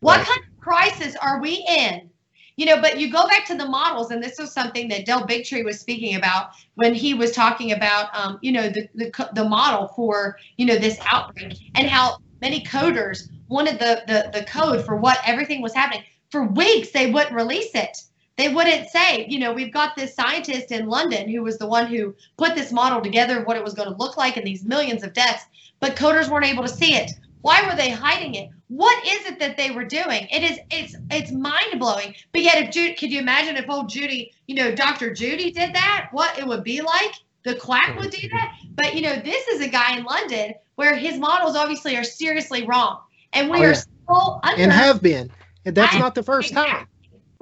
[0.00, 0.26] What Right.
[0.26, 2.08] kind of crisis are we in?
[2.56, 5.26] You know, but you go back to the models, and this was something that Del
[5.26, 9.44] Bigtree was speaking about when he was talking about, um, you know, the, the the
[9.48, 14.84] model for you know this outbreak and how many coders wanted the the the code
[14.84, 16.04] for what everything was happening.
[16.30, 17.98] For weeks, they wouldn't release it.
[18.36, 21.86] They wouldn't say, you know, we've got this scientist in London who was the one
[21.86, 24.64] who put this model together, of what it was going to look like, and these
[24.64, 25.44] millions of deaths,
[25.80, 27.10] but coders weren't able to see it.
[27.42, 28.50] Why were they hiding it?
[28.68, 30.28] What is it that they were doing?
[30.30, 32.14] It is it's it's mind blowing.
[32.32, 35.12] But yet, if Judy, could you imagine if old Judy, you know, Dr.
[35.12, 36.08] Judy did that?
[36.12, 37.14] What it would be like?
[37.42, 38.56] The quack would do that.
[38.74, 42.64] But you know, this is a guy in London where his models obviously are seriously
[42.66, 43.00] wrong,
[43.32, 44.62] and we Oh, are still under.
[44.62, 45.30] and have been.
[45.64, 46.86] And that's I- not the first time.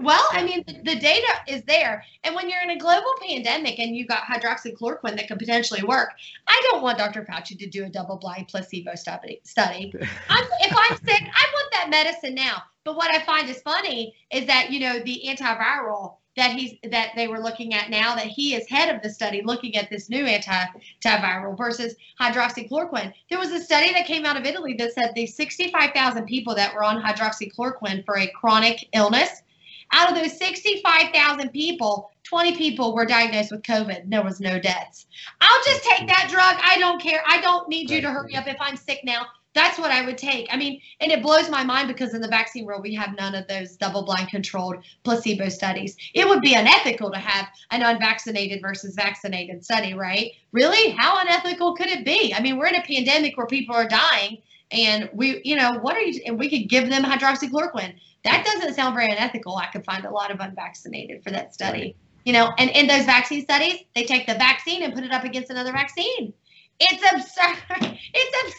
[0.00, 2.04] Well, I mean, the, the data is there.
[2.22, 6.10] And when you're in a global pandemic and you've got hydroxychloroquine that could potentially work,
[6.46, 7.24] I don't want Dr.
[7.24, 9.40] Fauci to do a double blind placebo study.
[9.42, 9.92] study.
[10.28, 12.62] I'm, if I'm sick, I want that medicine now.
[12.84, 17.10] But what I find is funny is that, you know, the antiviral that he's that
[17.14, 20.08] they were looking at now that he is head of the study looking at this
[20.08, 20.64] new anti
[21.04, 23.12] antiviral versus hydroxychloroquine.
[23.28, 26.74] There was a study that came out of Italy that said the 65,000 people that
[26.74, 29.42] were on hydroxychloroquine for a chronic illness
[29.92, 34.10] out of those 65,000 people, 20 people were diagnosed with COVID.
[34.10, 35.06] There was no deaths.
[35.40, 36.56] I'll just take that drug.
[36.62, 37.22] I don't care.
[37.26, 39.26] I don't need you to hurry up if I'm sick now.
[39.58, 40.46] That's what I would take.
[40.52, 43.34] I mean, and it blows my mind because in the vaccine world, we have none
[43.34, 45.96] of those double blind controlled placebo studies.
[46.14, 50.30] It would be unethical to have an unvaccinated versus vaccinated study, right?
[50.52, 50.90] Really?
[50.90, 52.32] How unethical could it be?
[52.32, 54.38] I mean, we're in a pandemic where people are dying
[54.70, 57.94] and we, you know, what are you, and we could give them hydroxychloroquine.
[58.22, 59.56] That doesn't sound very unethical.
[59.56, 61.96] I could find a lot of unvaccinated for that study.
[62.24, 65.24] You know, and in those vaccine studies, they take the vaccine and put it up
[65.24, 66.32] against another vaccine.
[66.80, 67.98] It's absurd.
[68.14, 68.54] It's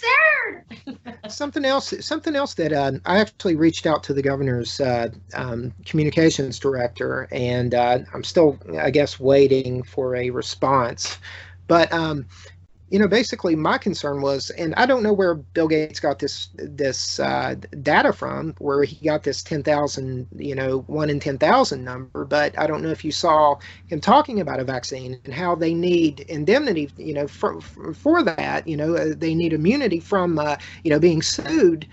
[0.75, 1.09] absurd.
[1.27, 5.73] something else something else that uh, i actually reached out to the governor's uh, um,
[5.85, 11.17] communications director and uh, i'm still i guess waiting for a response
[11.67, 12.25] but um,
[12.89, 16.49] you know basically my concern was and i don't know where bill gates got this
[16.55, 22.25] this uh, data from where he got this 10000 you know 1 in 10000 number
[22.25, 23.55] but i don't know if you saw
[23.87, 28.67] him talking about a vaccine and how they need indemnity you know for, for that
[28.67, 31.87] you know uh, they need immunity from uh, you know being sued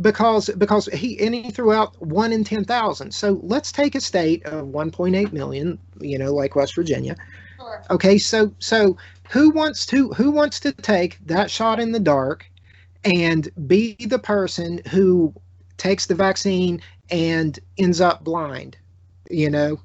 [0.00, 4.44] because because he and he threw out one in 10,000 so let's take a state
[4.46, 7.16] of 1.8 million you know like West Virginia
[7.56, 7.84] Sure.
[7.90, 8.96] okay so so
[9.30, 12.46] who wants to who wants to take that shot in the dark
[13.04, 15.34] and be the person who
[15.76, 18.76] takes the vaccine and ends up blind
[19.30, 19.80] you know?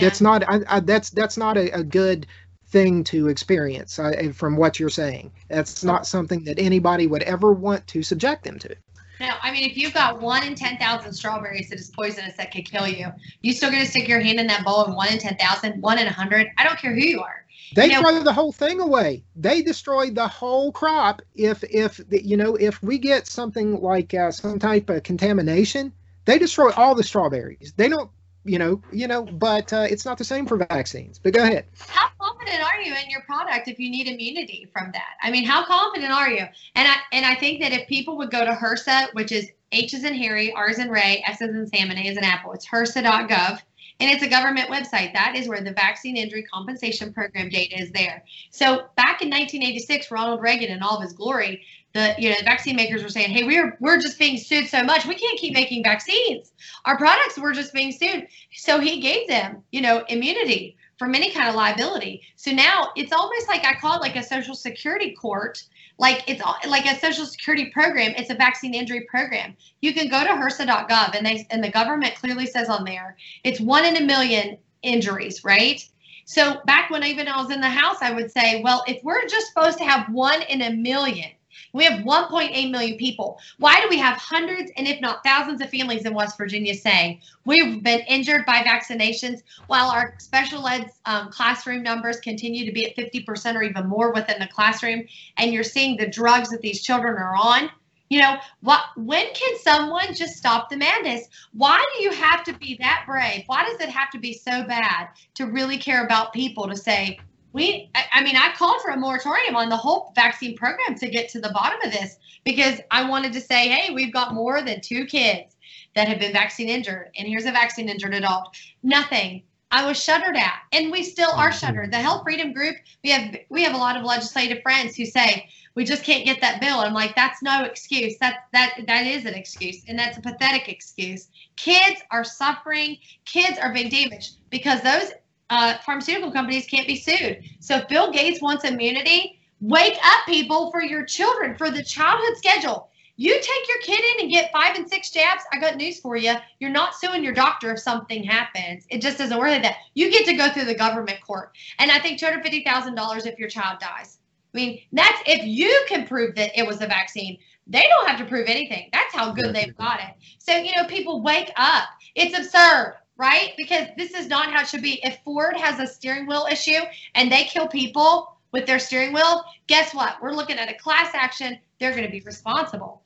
[0.00, 2.26] That's not I, I, that's that's not a, a good
[2.66, 5.32] thing to experience I, from what you're saying.
[5.48, 8.74] That's not something that anybody would ever want to subject them to
[9.22, 12.68] No, I mean, if you've got one in 10,000 strawberries that is poisonous that could
[12.68, 13.06] kill you,
[13.40, 15.96] you still going to stick your hand in that bowl and one in 10,000, one
[15.98, 16.48] in 100?
[16.58, 17.44] I don't care who you are.
[17.76, 22.00] they You know- throw the whole thing away they destroy the whole crop if if
[22.10, 25.92] you know if we get something like uh, some type of contamination
[26.24, 28.10] they destroy all the strawberries they don't
[28.44, 31.64] you know you know but uh, it's not the same for vaccines but go ahead
[31.88, 35.14] How confident are you in your product if you need immunity from that?
[35.22, 36.44] I mean, how confident are you?
[36.74, 39.94] And I and I think that if people would go to HRSA, which is H
[39.94, 42.24] is in Harry, R is in Ray, S is in Sam, and A is in
[42.24, 42.52] Apple.
[42.52, 43.60] It's HRSA.gov.
[44.00, 45.12] And it's a government website.
[45.12, 48.24] That is where the Vaccine Injury Compensation Program data is there.
[48.50, 51.62] So back in 1986, Ronald Reagan, in all of his glory,
[51.94, 54.82] the you know the vaccine makers were saying, "Hey, we're we're just being sued so
[54.82, 56.52] much, we can't keep making vaccines.
[56.84, 61.30] Our products were just being sued." So he gave them, you know, immunity from any
[61.30, 62.22] kind of liability.
[62.36, 65.62] So now it's almost like I call it like a social security court.
[65.98, 68.12] Like it's all- like a social security program.
[68.16, 69.56] It's a vaccine injury program.
[69.80, 73.60] You can go to HRSA.gov and they and the government clearly says on there it's
[73.60, 75.84] one in a million injuries, right?
[76.24, 79.26] So back when even I was in the house, I would say, well, if we're
[79.26, 81.30] just supposed to have one in a million,
[81.72, 83.38] we have 1.8 million people.
[83.58, 87.20] Why do we have hundreds and if not thousands of families in West Virginia saying
[87.44, 92.86] we've been injured by vaccinations while our special ed um, classroom numbers continue to be
[92.86, 95.04] at 50% or even more within the classroom
[95.36, 97.70] and you're seeing the drugs that these children are on?
[98.10, 101.28] You know, what when can someone just stop the madness?
[101.54, 103.44] Why do you have to be that brave?
[103.46, 107.18] Why does it have to be so bad to really care about people to say
[107.52, 111.28] we I, mean i called for a moratorium on the whole vaccine program to get
[111.30, 114.80] to the bottom of this because i wanted to say hey we've got more than
[114.80, 115.56] two kids
[115.94, 118.56] that have been vaccine injured and here's a vaccine injured adult.
[118.82, 119.42] Nothing.
[119.70, 121.66] I was shuddered at and we still are mm-hmm.
[121.66, 125.06] shuddered the health freedom group we have we have a lot of legislative friends who
[125.06, 126.80] say we just can't get that bill.
[126.80, 128.18] I'm like that's no excuse.
[128.18, 131.28] That that that is an excuse and that's a pathetic excuse.
[131.56, 132.98] Kids are suffering.
[133.24, 135.12] Kids are being damaged because those
[135.52, 137.44] uh, pharmaceutical companies can't be sued.
[137.60, 142.38] So if Bill Gates wants immunity, wake up, people, for your children, for the childhood
[142.38, 142.88] schedule.
[143.16, 145.42] You take your kid in and get five and six jabs.
[145.52, 146.32] I got news for you.
[146.58, 148.86] You're not suing your doctor if something happens.
[148.88, 149.76] It just doesn't work like that.
[149.92, 151.54] You get to go through the government court.
[151.78, 154.16] And I think $250,000 if your child dies.
[154.54, 157.36] I mean, that's if you can prove that it was a vaccine.
[157.66, 158.88] They don't have to prove anything.
[158.90, 160.14] That's how good they've got it.
[160.38, 161.84] So, you know, people wake up.
[162.14, 163.52] It's absurd right?
[163.56, 165.00] Because this is not how it should be.
[165.04, 166.80] If Ford has a steering wheel issue
[167.14, 170.16] and they kill people with their steering wheel, guess what?
[170.22, 171.58] We're looking at a class action.
[171.78, 173.02] They're going to be responsible.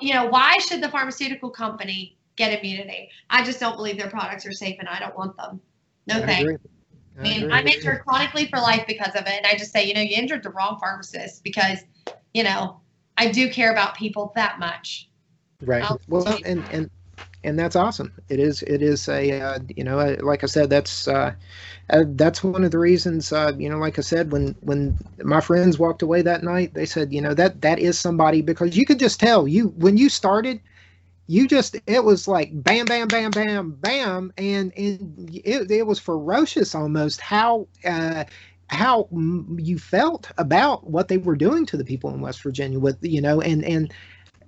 [0.00, 3.10] You know, why should the pharmaceutical company get immunity?
[3.30, 5.60] I just don't believe their products are safe and I don't want them.
[6.06, 6.52] No thanks.
[7.18, 9.32] I, I mean, I'm injured chronically for life because of it.
[9.32, 11.78] And I just say, you know, you injured the wrong pharmacist because,
[12.34, 12.80] you know,
[13.16, 15.08] I do care about people that much.
[15.62, 15.84] Right.
[16.08, 16.90] well, and, and
[17.44, 18.12] and that's awesome.
[18.28, 21.34] It is it is a uh, you know uh, like I said that's uh,
[21.90, 25.40] uh, that's one of the reasons uh, you know like I said when when my
[25.40, 28.86] friends walked away that night they said you know that that is somebody because you
[28.86, 30.60] could just tell you when you started
[31.28, 35.98] you just it was like bam bam bam bam bam and and it, it was
[35.98, 37.68] ferocious almost how
[38.68, 39.08] how
[39.58, 43.20] you felt about what they were doing to the people in West Virginia with you
[43.20, 43.92] know and and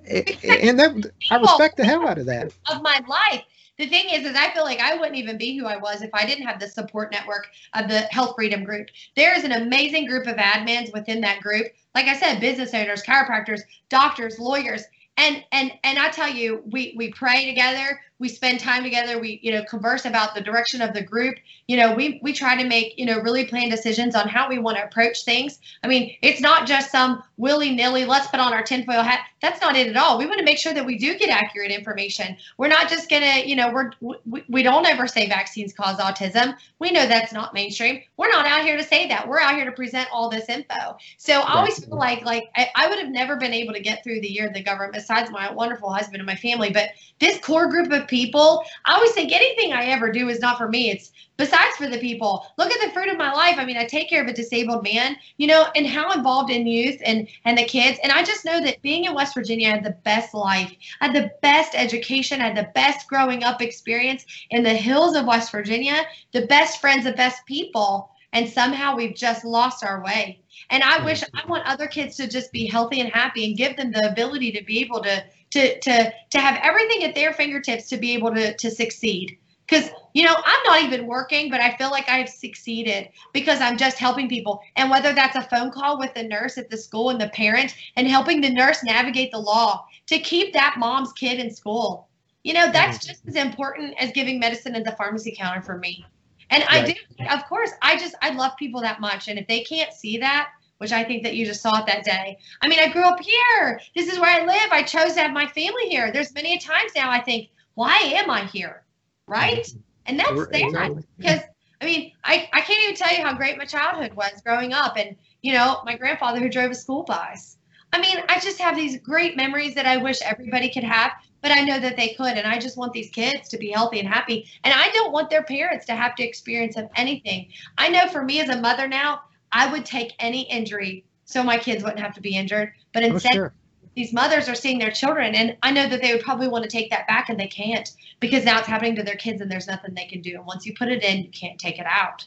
[0.06, 2.52] and that I respect the hell out of that.
[2.70, 3.44] Of my life.
[3.78, 6.10] The thing is, is I feel like I wouldn't even be who I was if
[6.12, 8.88] I didn't have the support network of the Health Freedom Group.
[9.14, 11.66] There is an amazing group of admins within that group.
[11.94, 14.82] Like I said, business owners, chiropractors, doctors, lawyers,
[15.16, 19.38] and and and I tell you, we we pray together we spend time together we
[19.42, 21.36] you know converse about the direction of the group.
[21.66, 24.58] You know we we try to make you know really planned decisions on how we
[24.58, 25.60] want to approach things.
[25.82, 29.20] I mean it's not just some willy-nilly let's put on our tinfoil hat.
[29.40, 30.18] That's not it at all.
[30.18, 32.36] We want to make sure that we do get accurate information.
[32.56, 36.56] We're not just gonna you know we're we, we don't ever say vaccines cause autism.
[36.78, 38.02] We know that's not mainstream.
[38.16, 39.28] We're not out here to say that.
[39.28, 40.96] We're out here to present all this info.
[41.16, 44.02] So i always feel like like I, I would have never been able to get
[44.02, 46.70] through the year of the government besides my wonderful husband and my family.
[46.70, 46.90] But
[47.20, 48.64] this core group of people.
[48.84, 50.90] I always think anything I ever do is not for me.
[50.90, 52.46] It's besides for the people.
[52.58, 53.54] Look at the fruit of my life.
[53.58, 56.66] I mean, I take care of a disabled man, you know, and how involved in
[56.66, 57.98] youth and and the kids.
[58.02, 60.72] And I just know that being in West Virginia, I had the best life.
[61.00, 62.40] I had the best education.
[62.40, 66.02] I had the best growing up experience in the hills of West Virginia,
[66.32, 68.10] the best friends, the best people.
[68.32, 70.42] And somehow we've just lost our way.
[70.70, 73.76] And I wish I want other kids to just be healthy and happy and give
[73.76, 77.88] them the ability to be able to to to to have everything at their fingertips
[77.88, 79.38] to be able to to succeed.
[79.66, 83.76] Because you know i'm not even working but i feel like i've succeeded because i'm
[83.76, 84.60] just helping people.
[84.76, 87.74] And whether that's a phone call with the nurse at the school and the parent
[87.96, 92.08] and helping the nurse navigate the law to keep that mom's kid in school.
[92.44, 96.04] You know that's just as important as giving medicine at the pharmacy counter for me.
[96.50, 96.84] And right.
[96.84, 99.28] i do of course i just i love people that much.
[99.28, 102.04] And if they can't see that which I think that you just saw it that
[102.04, 102.38] day.
[102.62, 103.80] I mean, I grew up here.
[103.94, 104.70] This is where I live.
[104.72, 106.10] I chose to have my family here.
[106.12, 108.84] There's many times now I think, why am I here?
[109.26, 109.68] Right?
[110.06, 111.40] And that's sad because
[111.80, 114.96] I mean, I, I can't even tell you how great my childhood was growing up
[114.96, 117.56] and, you know, my grandfather who drove a school bus.
[117.92, 121.52] I mean, I just have these great memories that I wish everybody could have, but
[121.52, 122.36] I know that they could.
[122.36, 124.46] And I just want these kids to be healthy and happy.
[124.64, 127.48] And I don't want their parents to have to experience of anything.
[127.78, 129.22] I know for me as a mother now,
[129.52, 132.72] I would take any injury so my kids wouldn't have to be injured.
[132.94, 133.54] But oh, instead, oh, sure.
[133.94, 136.70] these mothers are seeing their children, and I know that they would probably want to
[136.70, 139.66] take that back, and they can't because now it's happening to their kids, and there's
[139.66, 140.36] nothing they can do.
[140.36, 142.24] And once you put it in, you can't take it out.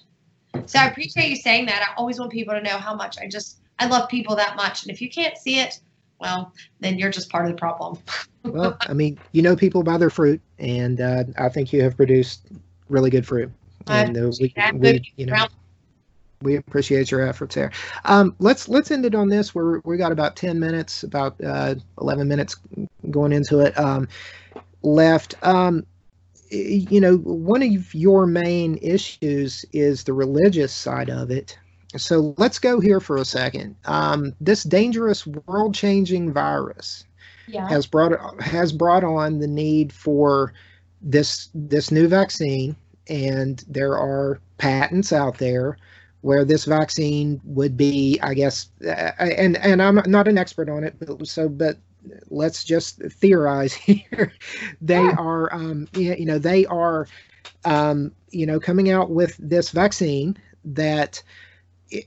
[0.67, 1.87] So I appreciate you saying that.
[1.89, 4.83] I always want people to know how much I just I love people that much,
[4.83, 5.79] and if you can't see it,
[6.19, 7.97] well, then you're just part of the problem.
[8.43, 11.97] well, I mean, you know people by their fruit, and uh, I think you have
[11.97, 12.45] produced
[12.87, 13.51] really good fruit.
[13.87, 15.47] And uh, we, we, you know,
[16.41, 17.71] we appreciate your efforts there.
[18.05, 19.55] Um, let's let's end it on this.
[19.55, 22.57] We're we got about ten minutes, about uh, eleven minutes
[23.09, 24.07] going into it um,
[24.83, 25.35] left.
[25.43, 25.85] Um,
[26.49, 31.57] you know, one of your main issues is the religious side of it.
[31.97, 33.75] So let's go here for a second.
[33.85, 37.05] Um, this dangerous, world-changing virus
[37.47, 37.67] yeah.
[37.67, 40.53] has brought has brought on the need for
[41.01, 42.75] this this new vaccine,
[43.09, 45.77] and there are patents out there
[46.21, 50.83] where this vaccine would be, I guess, uh, and and I'm not an expert on
[50.83, 51.77] it, but so but
[52.29, 54.33] let's just theorize here.
[54.81, 55.13] they Yeah.
[55.13, 57.07] are, um, you know, they are,
[57.65, 61.23] um, you know, coming out with this vaccine that.
[61.93, 62.05] i-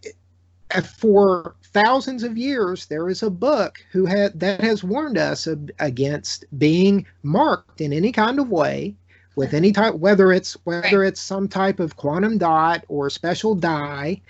[0.75, 5.47] uh, for thousands of years, there is a book who had that has warned us
[5.47, 8.97] ab- against being marked in any kind of way
[9.37, 14.21] with any type, whether it's whether it's some type of quantum dot or special dye.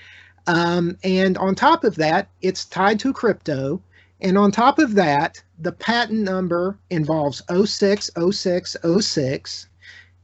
[0.47, 3.83] Um, and on top of that, it's tied to crypto.
[4.21, 9.69] And on top of that, the patent number involves 060606.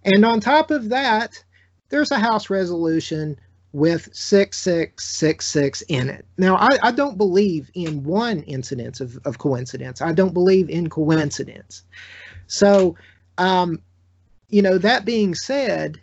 [0.04, 1.44] And on top of that,
[1.88, 3.38] there's a House resolution
[3.72, 6.26] with 6666 in it.
[6.38, 10.02] Now, I, I don't believe in one incidence of, of coincidence.
[10.02, 11.84] I don't believe in coincidence.
[12.46, 12.96] So,
[13.38, 13.80] um,
[14.50, 16.00] you know, that being said,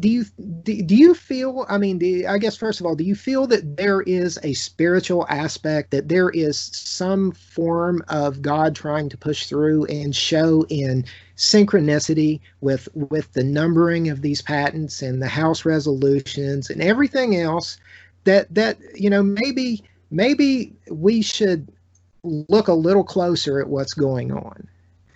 [0.00, 0.24] do you
[0.64, 3.46] do, do you feel i mean do, i guess first of all do you feel
[3.46, 9.16] that there is a spiritual aspect that there is some form of god trying to
[9.16, 11.02] push through and show in
[11.38, 17.78] synchronicity with with the numbering of these patents and the house resolutions and everything else
[18.24, 21.66] that that you know maybe maybe we should
[22.22, 24.68] look a little closer at what's going on?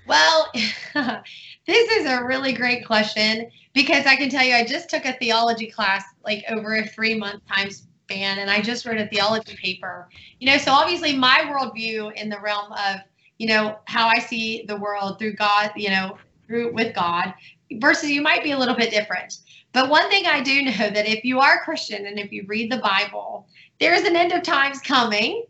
[0.07, 0.51] Well,
[1.67, 5.13] this is a really great question because I can tell you, I just took a
[5.15, 9.57] theology class like over a three month time span, and I just wrote a theology
[9.57, 10.09] paper.
[10.41, 13.01] You know, so obviously my worldview in the realm of,
[13.39, 17.33] you know, how I see the world through God, you know, through with God,
[17.75, 19.39] versus you might be a little bit different.
[19.73, 22.45] But one thing I do know that if you are a Christian and if you
[22.47, 23.47] read the Bible,
[23.81, 25.45] there is an end of times coming.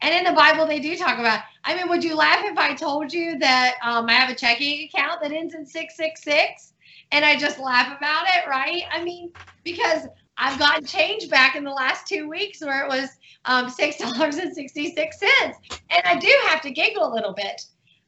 [0.00, 1.40] And in the Bible, they do talk about.
[1.64, 4.88] I mean, would you laugh if I told you that um, I have a checking
[4.88, 6.74] account that ends in 666
[7.12, 8.82] and I just laugh about it, right?
[8.92, 9.32] I mean,
[9.62, 13.08] because I've gotten change back in the last two weeks where it was
[13.44, 15.54] um, $6.66.
[15.90, 17.62] And I do have to giggle a little bit.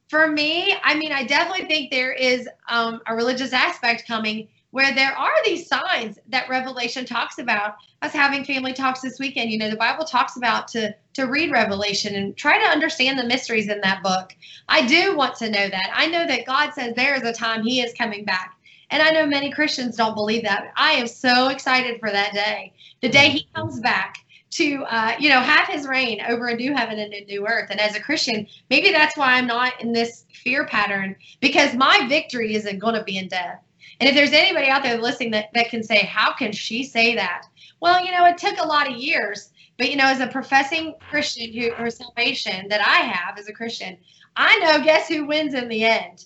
[0.09, 4.95] For me, I mean, I definitely think there is um, a religious aspect coming where
[4.95, 7.77] there are these signs that Revelation talks about.
[8.03, 9.51] Us having family talks this weekend.
[9.51, 13.24] You know, the Bible talks about to to read Revelation and try to understand the
[13.24, 14.35] mysteries in that book.
[14.68, 15.91] I do want to know that.
[15.95, 18.55] I know that God says there is a time He is coming back.
[18.91, 20.70] And I know many Christians don't believe that.
[20.77, 25.31] I am so excited for that day, the day He comes back to, uh, you
[25.31, 27.70] know, have His reign over a new heaven and a new earth.
[27.70, 32.05] And as a Christian, maybe that's why I'm not in this fear pattern because my
[32.11, 33.62] victory isn't going to be in death.
[34.01, 37.15] And if there's anybody out there listening that, that can say, how can she say
[37.15, 37.43] that?
[37.81, 39.51] Well, you know, it took a lot of years.
[39.79, 43.53] But, you know, as a professing Christian who, or salvation that I have as a
[43.53, 43.99] Christian,
[44.37, 46.25] I know guess who wins in the end?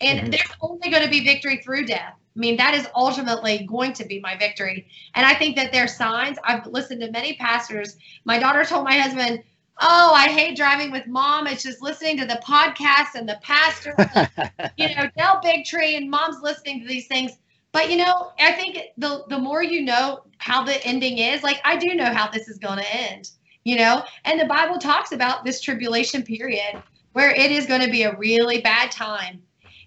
[0.00, 0.30] And Mhm.
[0.30, 2.14] there's only going to be victory through death.
[2.36, 4.86] I mean, that is ultimately going to be my victory.
[5.14, 6.38] And I think that there's signs.
[6.44, 7.96] I've listened to many pastors.
[8.24, 9.42] My daughter told my husband,
[9.82, 11.46] Oh, I hate driving with mom.
[11.46, 13.94] It's just listening to the podcast and the pastor
[14.76, 17.32] you know, Del Bigtree, and mom's listening to these things.
[17.72, 21.60] But you know, I think the the more you know how the ending is, like
[21.64, 23.30] I do know how this is going to end.
[23.64, 27.90] You know, and the Bible talks about this tribulation period where it is going to
[27.90, 29.42] be a really bad time.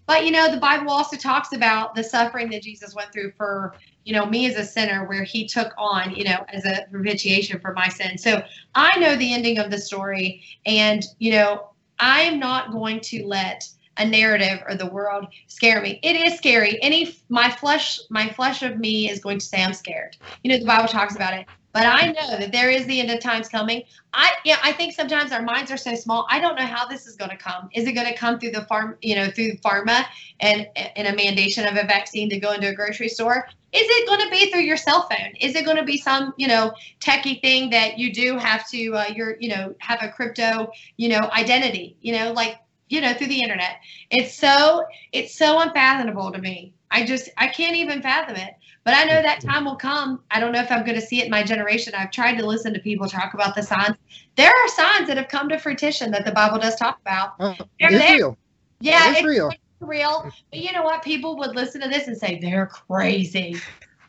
[0.05, 3.75] But you know, the Bible also talks about the suffering that Jesus went through for
[4.05, 7.59] you know me as a sinner, where He took on you know as a propitiation
[7.59, 8.17] for my sin.
[8.17, 8.43] So
[8.75, 13.25] I know the ending of the story, and you know, I am not going to
[13.25, 15.99] let a narrative or the world scare me.
[16.01, 16.81] It is scary.
[16.81, 20.17] Any my flesh, my flesh of me is going to say I'm scared.
[20.43, 21.45] You know, the Bible talks about it.
[21.73, 23.83] But I know that there is the end of times coming.
[24.13, 26.27] I yeah, I think sometimes our minds are so small.
[26.29, 27.67] I don't know how this is going to come.
[27.73, 30.05] Is it going to come through the farm, you know, through pharma
[30.39, 33.47] and and a mandation of a vaccine to go into a grocery store?
[33.73, 35.33] Is it going to be through your cell phone?
[35.41, 38.93] Is it going to be some, you know, techie thing that you do have to,
[38.93, 42.59] uh, you're, you know, have a crypto, you know, identity, you know, like
[42.89, 43.77] you know through the internet
[44.11, 48.53] it's so it's so unfathomable to me i just i can't even fathom it
[48.83, 51.19] but i know that time will come i don't know if i'm going to see
[51.19, 53.95] it in my generation i've tried to listen to people talk about the signs
[54.35, 57.55] there are signs that have come to fruition that the bible does talk about oh,
[57.79, 58.17] They're it's there.
[58.17, 58.37] real.
[58.81, 59.51] yeah it's real.
[59.79, 63.61] real but you know what people would listen to this and say they're crazy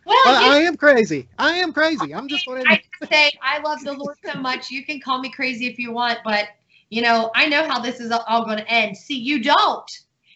[0.07, 1.27] well Well, I am crazy.
[1.39, 2.15] I am crazy.
[2.15, 2.83] I'm just going I to.
[3.01, 4.71] just say I love the Lord so much.
[4.71, 6.49] You can call me crazy if you want, but
[6.91, 8.97] you know I know how this is all going to end.
[8.97, 9.91] See, you don't,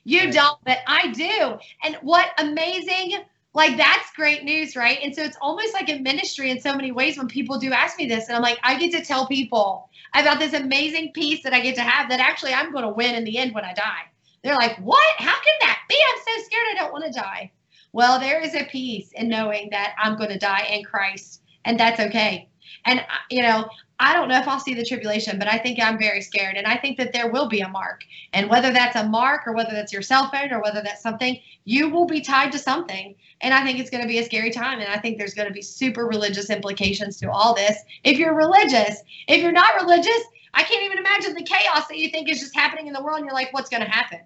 [0.05, 1.59] you don't, but I do.
[1.84, 3.18] And what amazing!
[3.59, 5.00] Like that's great news, right?
[5.02, 7.98] And so it's almost like a ministry in so many ways when people do ask
[7.98, 11.52] me this, and I'm like, I get to tell people about this amazing peace that
[11.52, 12.09] I get to have.
[12.09, 14.04] That actually I'm going to win in the end when I die.
[14.44, 15.14] They're like, what?
[15.18, 15.96] How can that be?
[15.96, 16.66] I'm so scared.
[16.70, 17.50] I don't want to die.
[17.92, 21.78] Well, there is a peace in knowing that I'm going to die in Christ and
[21.78, 22.48] that's okay.
[22.84, 23.68] And uh, you know,
[24.01, 26.66] I don't know if I'll see the tribulation, but I think I'm very scared, and
[26.66, 28.05] I think that there will be a mark.
[28.32, 31.40] And whether that's a mark, or whether that's your cell phone, or whether that's something,
[31.64, 33.14] you will be tied to something.
[33.40, 34.80] And I think it's going to be a scary time.
[34.80, 37.76] And I think there's going to be super religious implications to all this.
[38.05, 40.22] If you're religious, if you're not religious,
[40.55, 43.18] I can't even imagine the chaos that you think is just happening in the world.
[43.18, 44.20] And you're like, what's going to happen?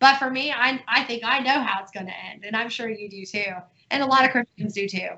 [0.00, 2.44] But for me, I, I think I know how it's going to end.
[2.44, 3.52] And I'm sure you do too.
[3.90, 5.08] And a lot of Christians do too.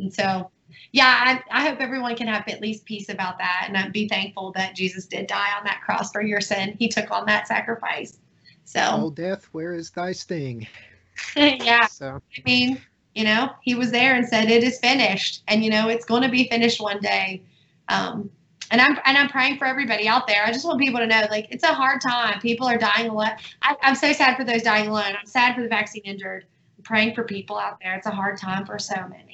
[0.00, 0.50] And so,
[0.92, 4.52] yeah, I, I hope everyone can have at least peace about that and be thankful
[4.52, 6.76] that Jesus did die on that cross for your sin.
[6.78, 8.18] He took on that sacrifice.
[8.64, 10.66] So, Oh, death, where is thy sting?
[11.36, 11.86] yeah.
[11.86, 12.80] So, I mean,
[13.14, 16.22] you know, he was there and said, "It is finished," and you know, it's going
[16.22, 17.42] to be finished one day.
[17.88, 18.30] Um,
[18.70, 20.44] and I'm and I'm praying for everybody out there.
[20.44, 22.40] I just want people to know, like, it's a hard time.
[22.40, 23.40] People are dying a lot.
[23.62, 25.16] I, I'm so sad for those dying alone.
[25.18, 26.46] I'm sad for the vaccine injured.
[26.78, 27.96] I'm praying for people out there.
[27.96, 29.29] It's a hard time for so many.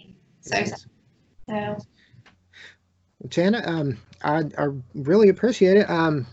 [0.46, 0.64] So.
[1.48, 1.78] So,
[3.28, 5.88] Jana, um, I, I really appreciate it.
[5.88, 6.26] Um,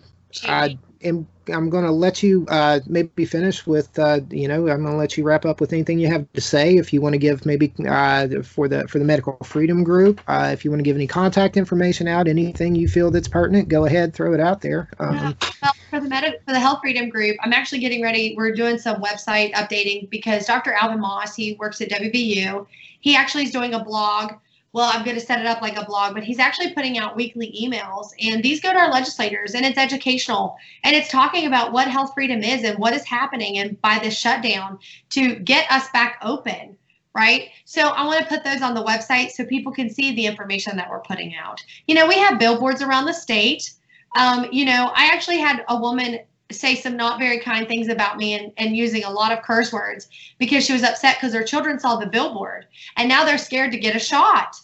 [0.47, 4.82] I am I'm going to let you uh, maybe finish with uh, you know I'm
[4.82, 6.78] going to let you wrap up with anything you have to say.
[6.78, 10.49] If you want to give maybe uh, for the for the Medical Freedom Group, uh,
[10.53, 13.86] if you want to give any contact information out, anything you feel that's pertinent, go
[13.86, 14.89] ahead, throw it out there.
[14.99, 16.09] Um, Well, for the
[16.45, 18.36] for the Health Freedom Group, I'm actually getting ready.
[18.38, 20.74] We're doing some website updating because Dr.
[20.74, 22.66] Alvin Moss, he works at WVU.
[23.04, 24.32] He actually is doing a blog.
[24.72, 27.18] Well, I'm going to set it up like a blog, but he's actually putting out
[27.18, 31.74] weekly emails, and these go to our legislators, and it's educational, and it's talking about
[31.74, 34.80] what health freedom is and what is happening, and by this shutdown
[35.10, 36.78] to get us back open
[37.16, 37.49] right?
[37.66, 40.76] So I want to put those on the website so people can see the information
[40.78, 41.64] that we're putting out.
[41.86, 43.72] You know, we have billboards around the state.
[44.18, 46.22] Um, you know, I actually had a woman
[46.52, 49.72] say some not very kind things about me and, and using a lot of curse
[49.72, 50.08] words
[50.39, 52.66] because she was upset because her children saw the billboard
[52.98, 54.56] and now they're scared to get a shot.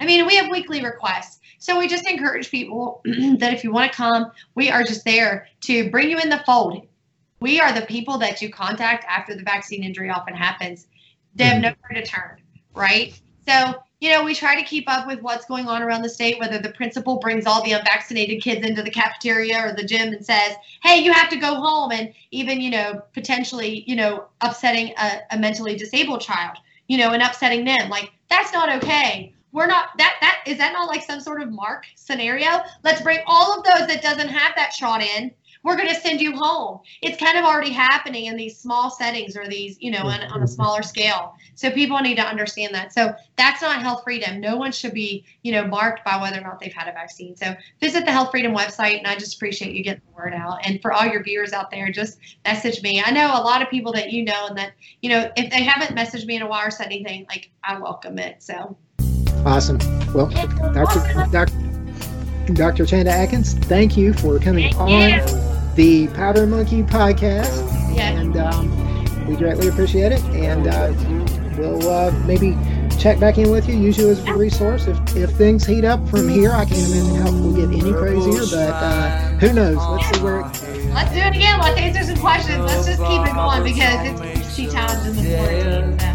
[0.00, 1.39] I mean, we have weekly requests.
[1.60, 5.46] So we just encourage people that if you want to come, we are just there
[5.62, 6.86] to bring you in the fold.
[7.40, 10.88] We are the people that you contact after the vaccine injury often happens.
[11.34, 11.62] They have mm-hmm.
[11.62, 12.40] nowhere to turn,
[12.74, 13.18] right?
[13.46, 16.40] So, you know, we try to keep up with what's going on around the state,
[16.40, 20.24] whether the principal brings all the unvaccinated kids into the cafeteria or the gym and
[20.24, 24.94] says, hey, you have to go home, and even, you know, potentially, you know, upsetting
[24.96, 26.56] a, a mentally disabled child,
[26.88, 27.90] you know, and upsetting them.
[27.90, 31.50] Like, that's not okay we're not that that is that not like some sort of
[31.50, 32.62] mark scenario?
[32.84, 35.32] Let's bring all of those that doesn't have that shot in.
[35.62, 36.80] We're going to send you home.
[37.02, 40.42] It's kind of already happening in these small settings or these you know on, on
[40.42, 41.34] a smaller scale.
[41.54, 42.94] So people need to understand that.
[42.94, 44.40] So that's not health freedom.
[44.40, 47.36] No one should be you know marked by whether or not they've had a vaccine.
[47.36, 50.66] So visit the health freedom website and i just appreciate you getting the word out.
[50.66, 53.02] And for all your viewers out there just message me.
[53.04, 54.72] I know a lot of people that you know and that
[55.02, 57.78] you know if they haven't messaged me in a while or said anything like i
[57.78, 58.42] welcome it.
[58.42, 58.76] So
[59.44, 59.78] Awesome.
[60.12, 61.00] Well, Dr.
[61.00, 61.30] Awesome.
[61.30, 61.60] Dr.
[62.54, 62.86] Dr.
[62.86, 65.74] Chanda Adkins, thank you for coming thank on you.
[65.76, 67.66] the Powder Monkey podcast.
[67.94, 68.18] Yes.
[68.18, 70.22] And um, we greatly appreciate it.
[70.24, 70.92] And uh,
[71.56, 72.56] we'll uh, maybe
[72.98, 74.86] check back in with you, use you as a resource.
[74.86, 78.44] If, if things heat up from here, I can't imagine how we'll get any crazier,
[78.56, 79.76] but uh, who knows?
[79.76, 80.90] Let's see where it...
[80.92, 81.60] Let's do it again.
[81.60, 82.58] Let's answer some questions.
[82.58, 86.09] Let's just keep it going because it's sea times in the 14th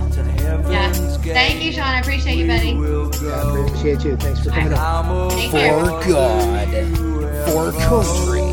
[0.70, 0.92] yeah.
[0.92, 1.84] Thank you, Sean.
[1.84, 2.74] I appreciate you, buddy.
[2.74, 2.76] I
[3.66, 4.18] appreciate you.
[4.18, 5.30] Thanks for coming on.
[5.32, 5.80] Take care.
[5.80, 6.68] For God,
[7.46, 8.44] for country,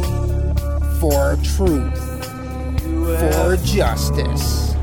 [1.00, 1.98] for truth,
[3.20, 4.74] for justice,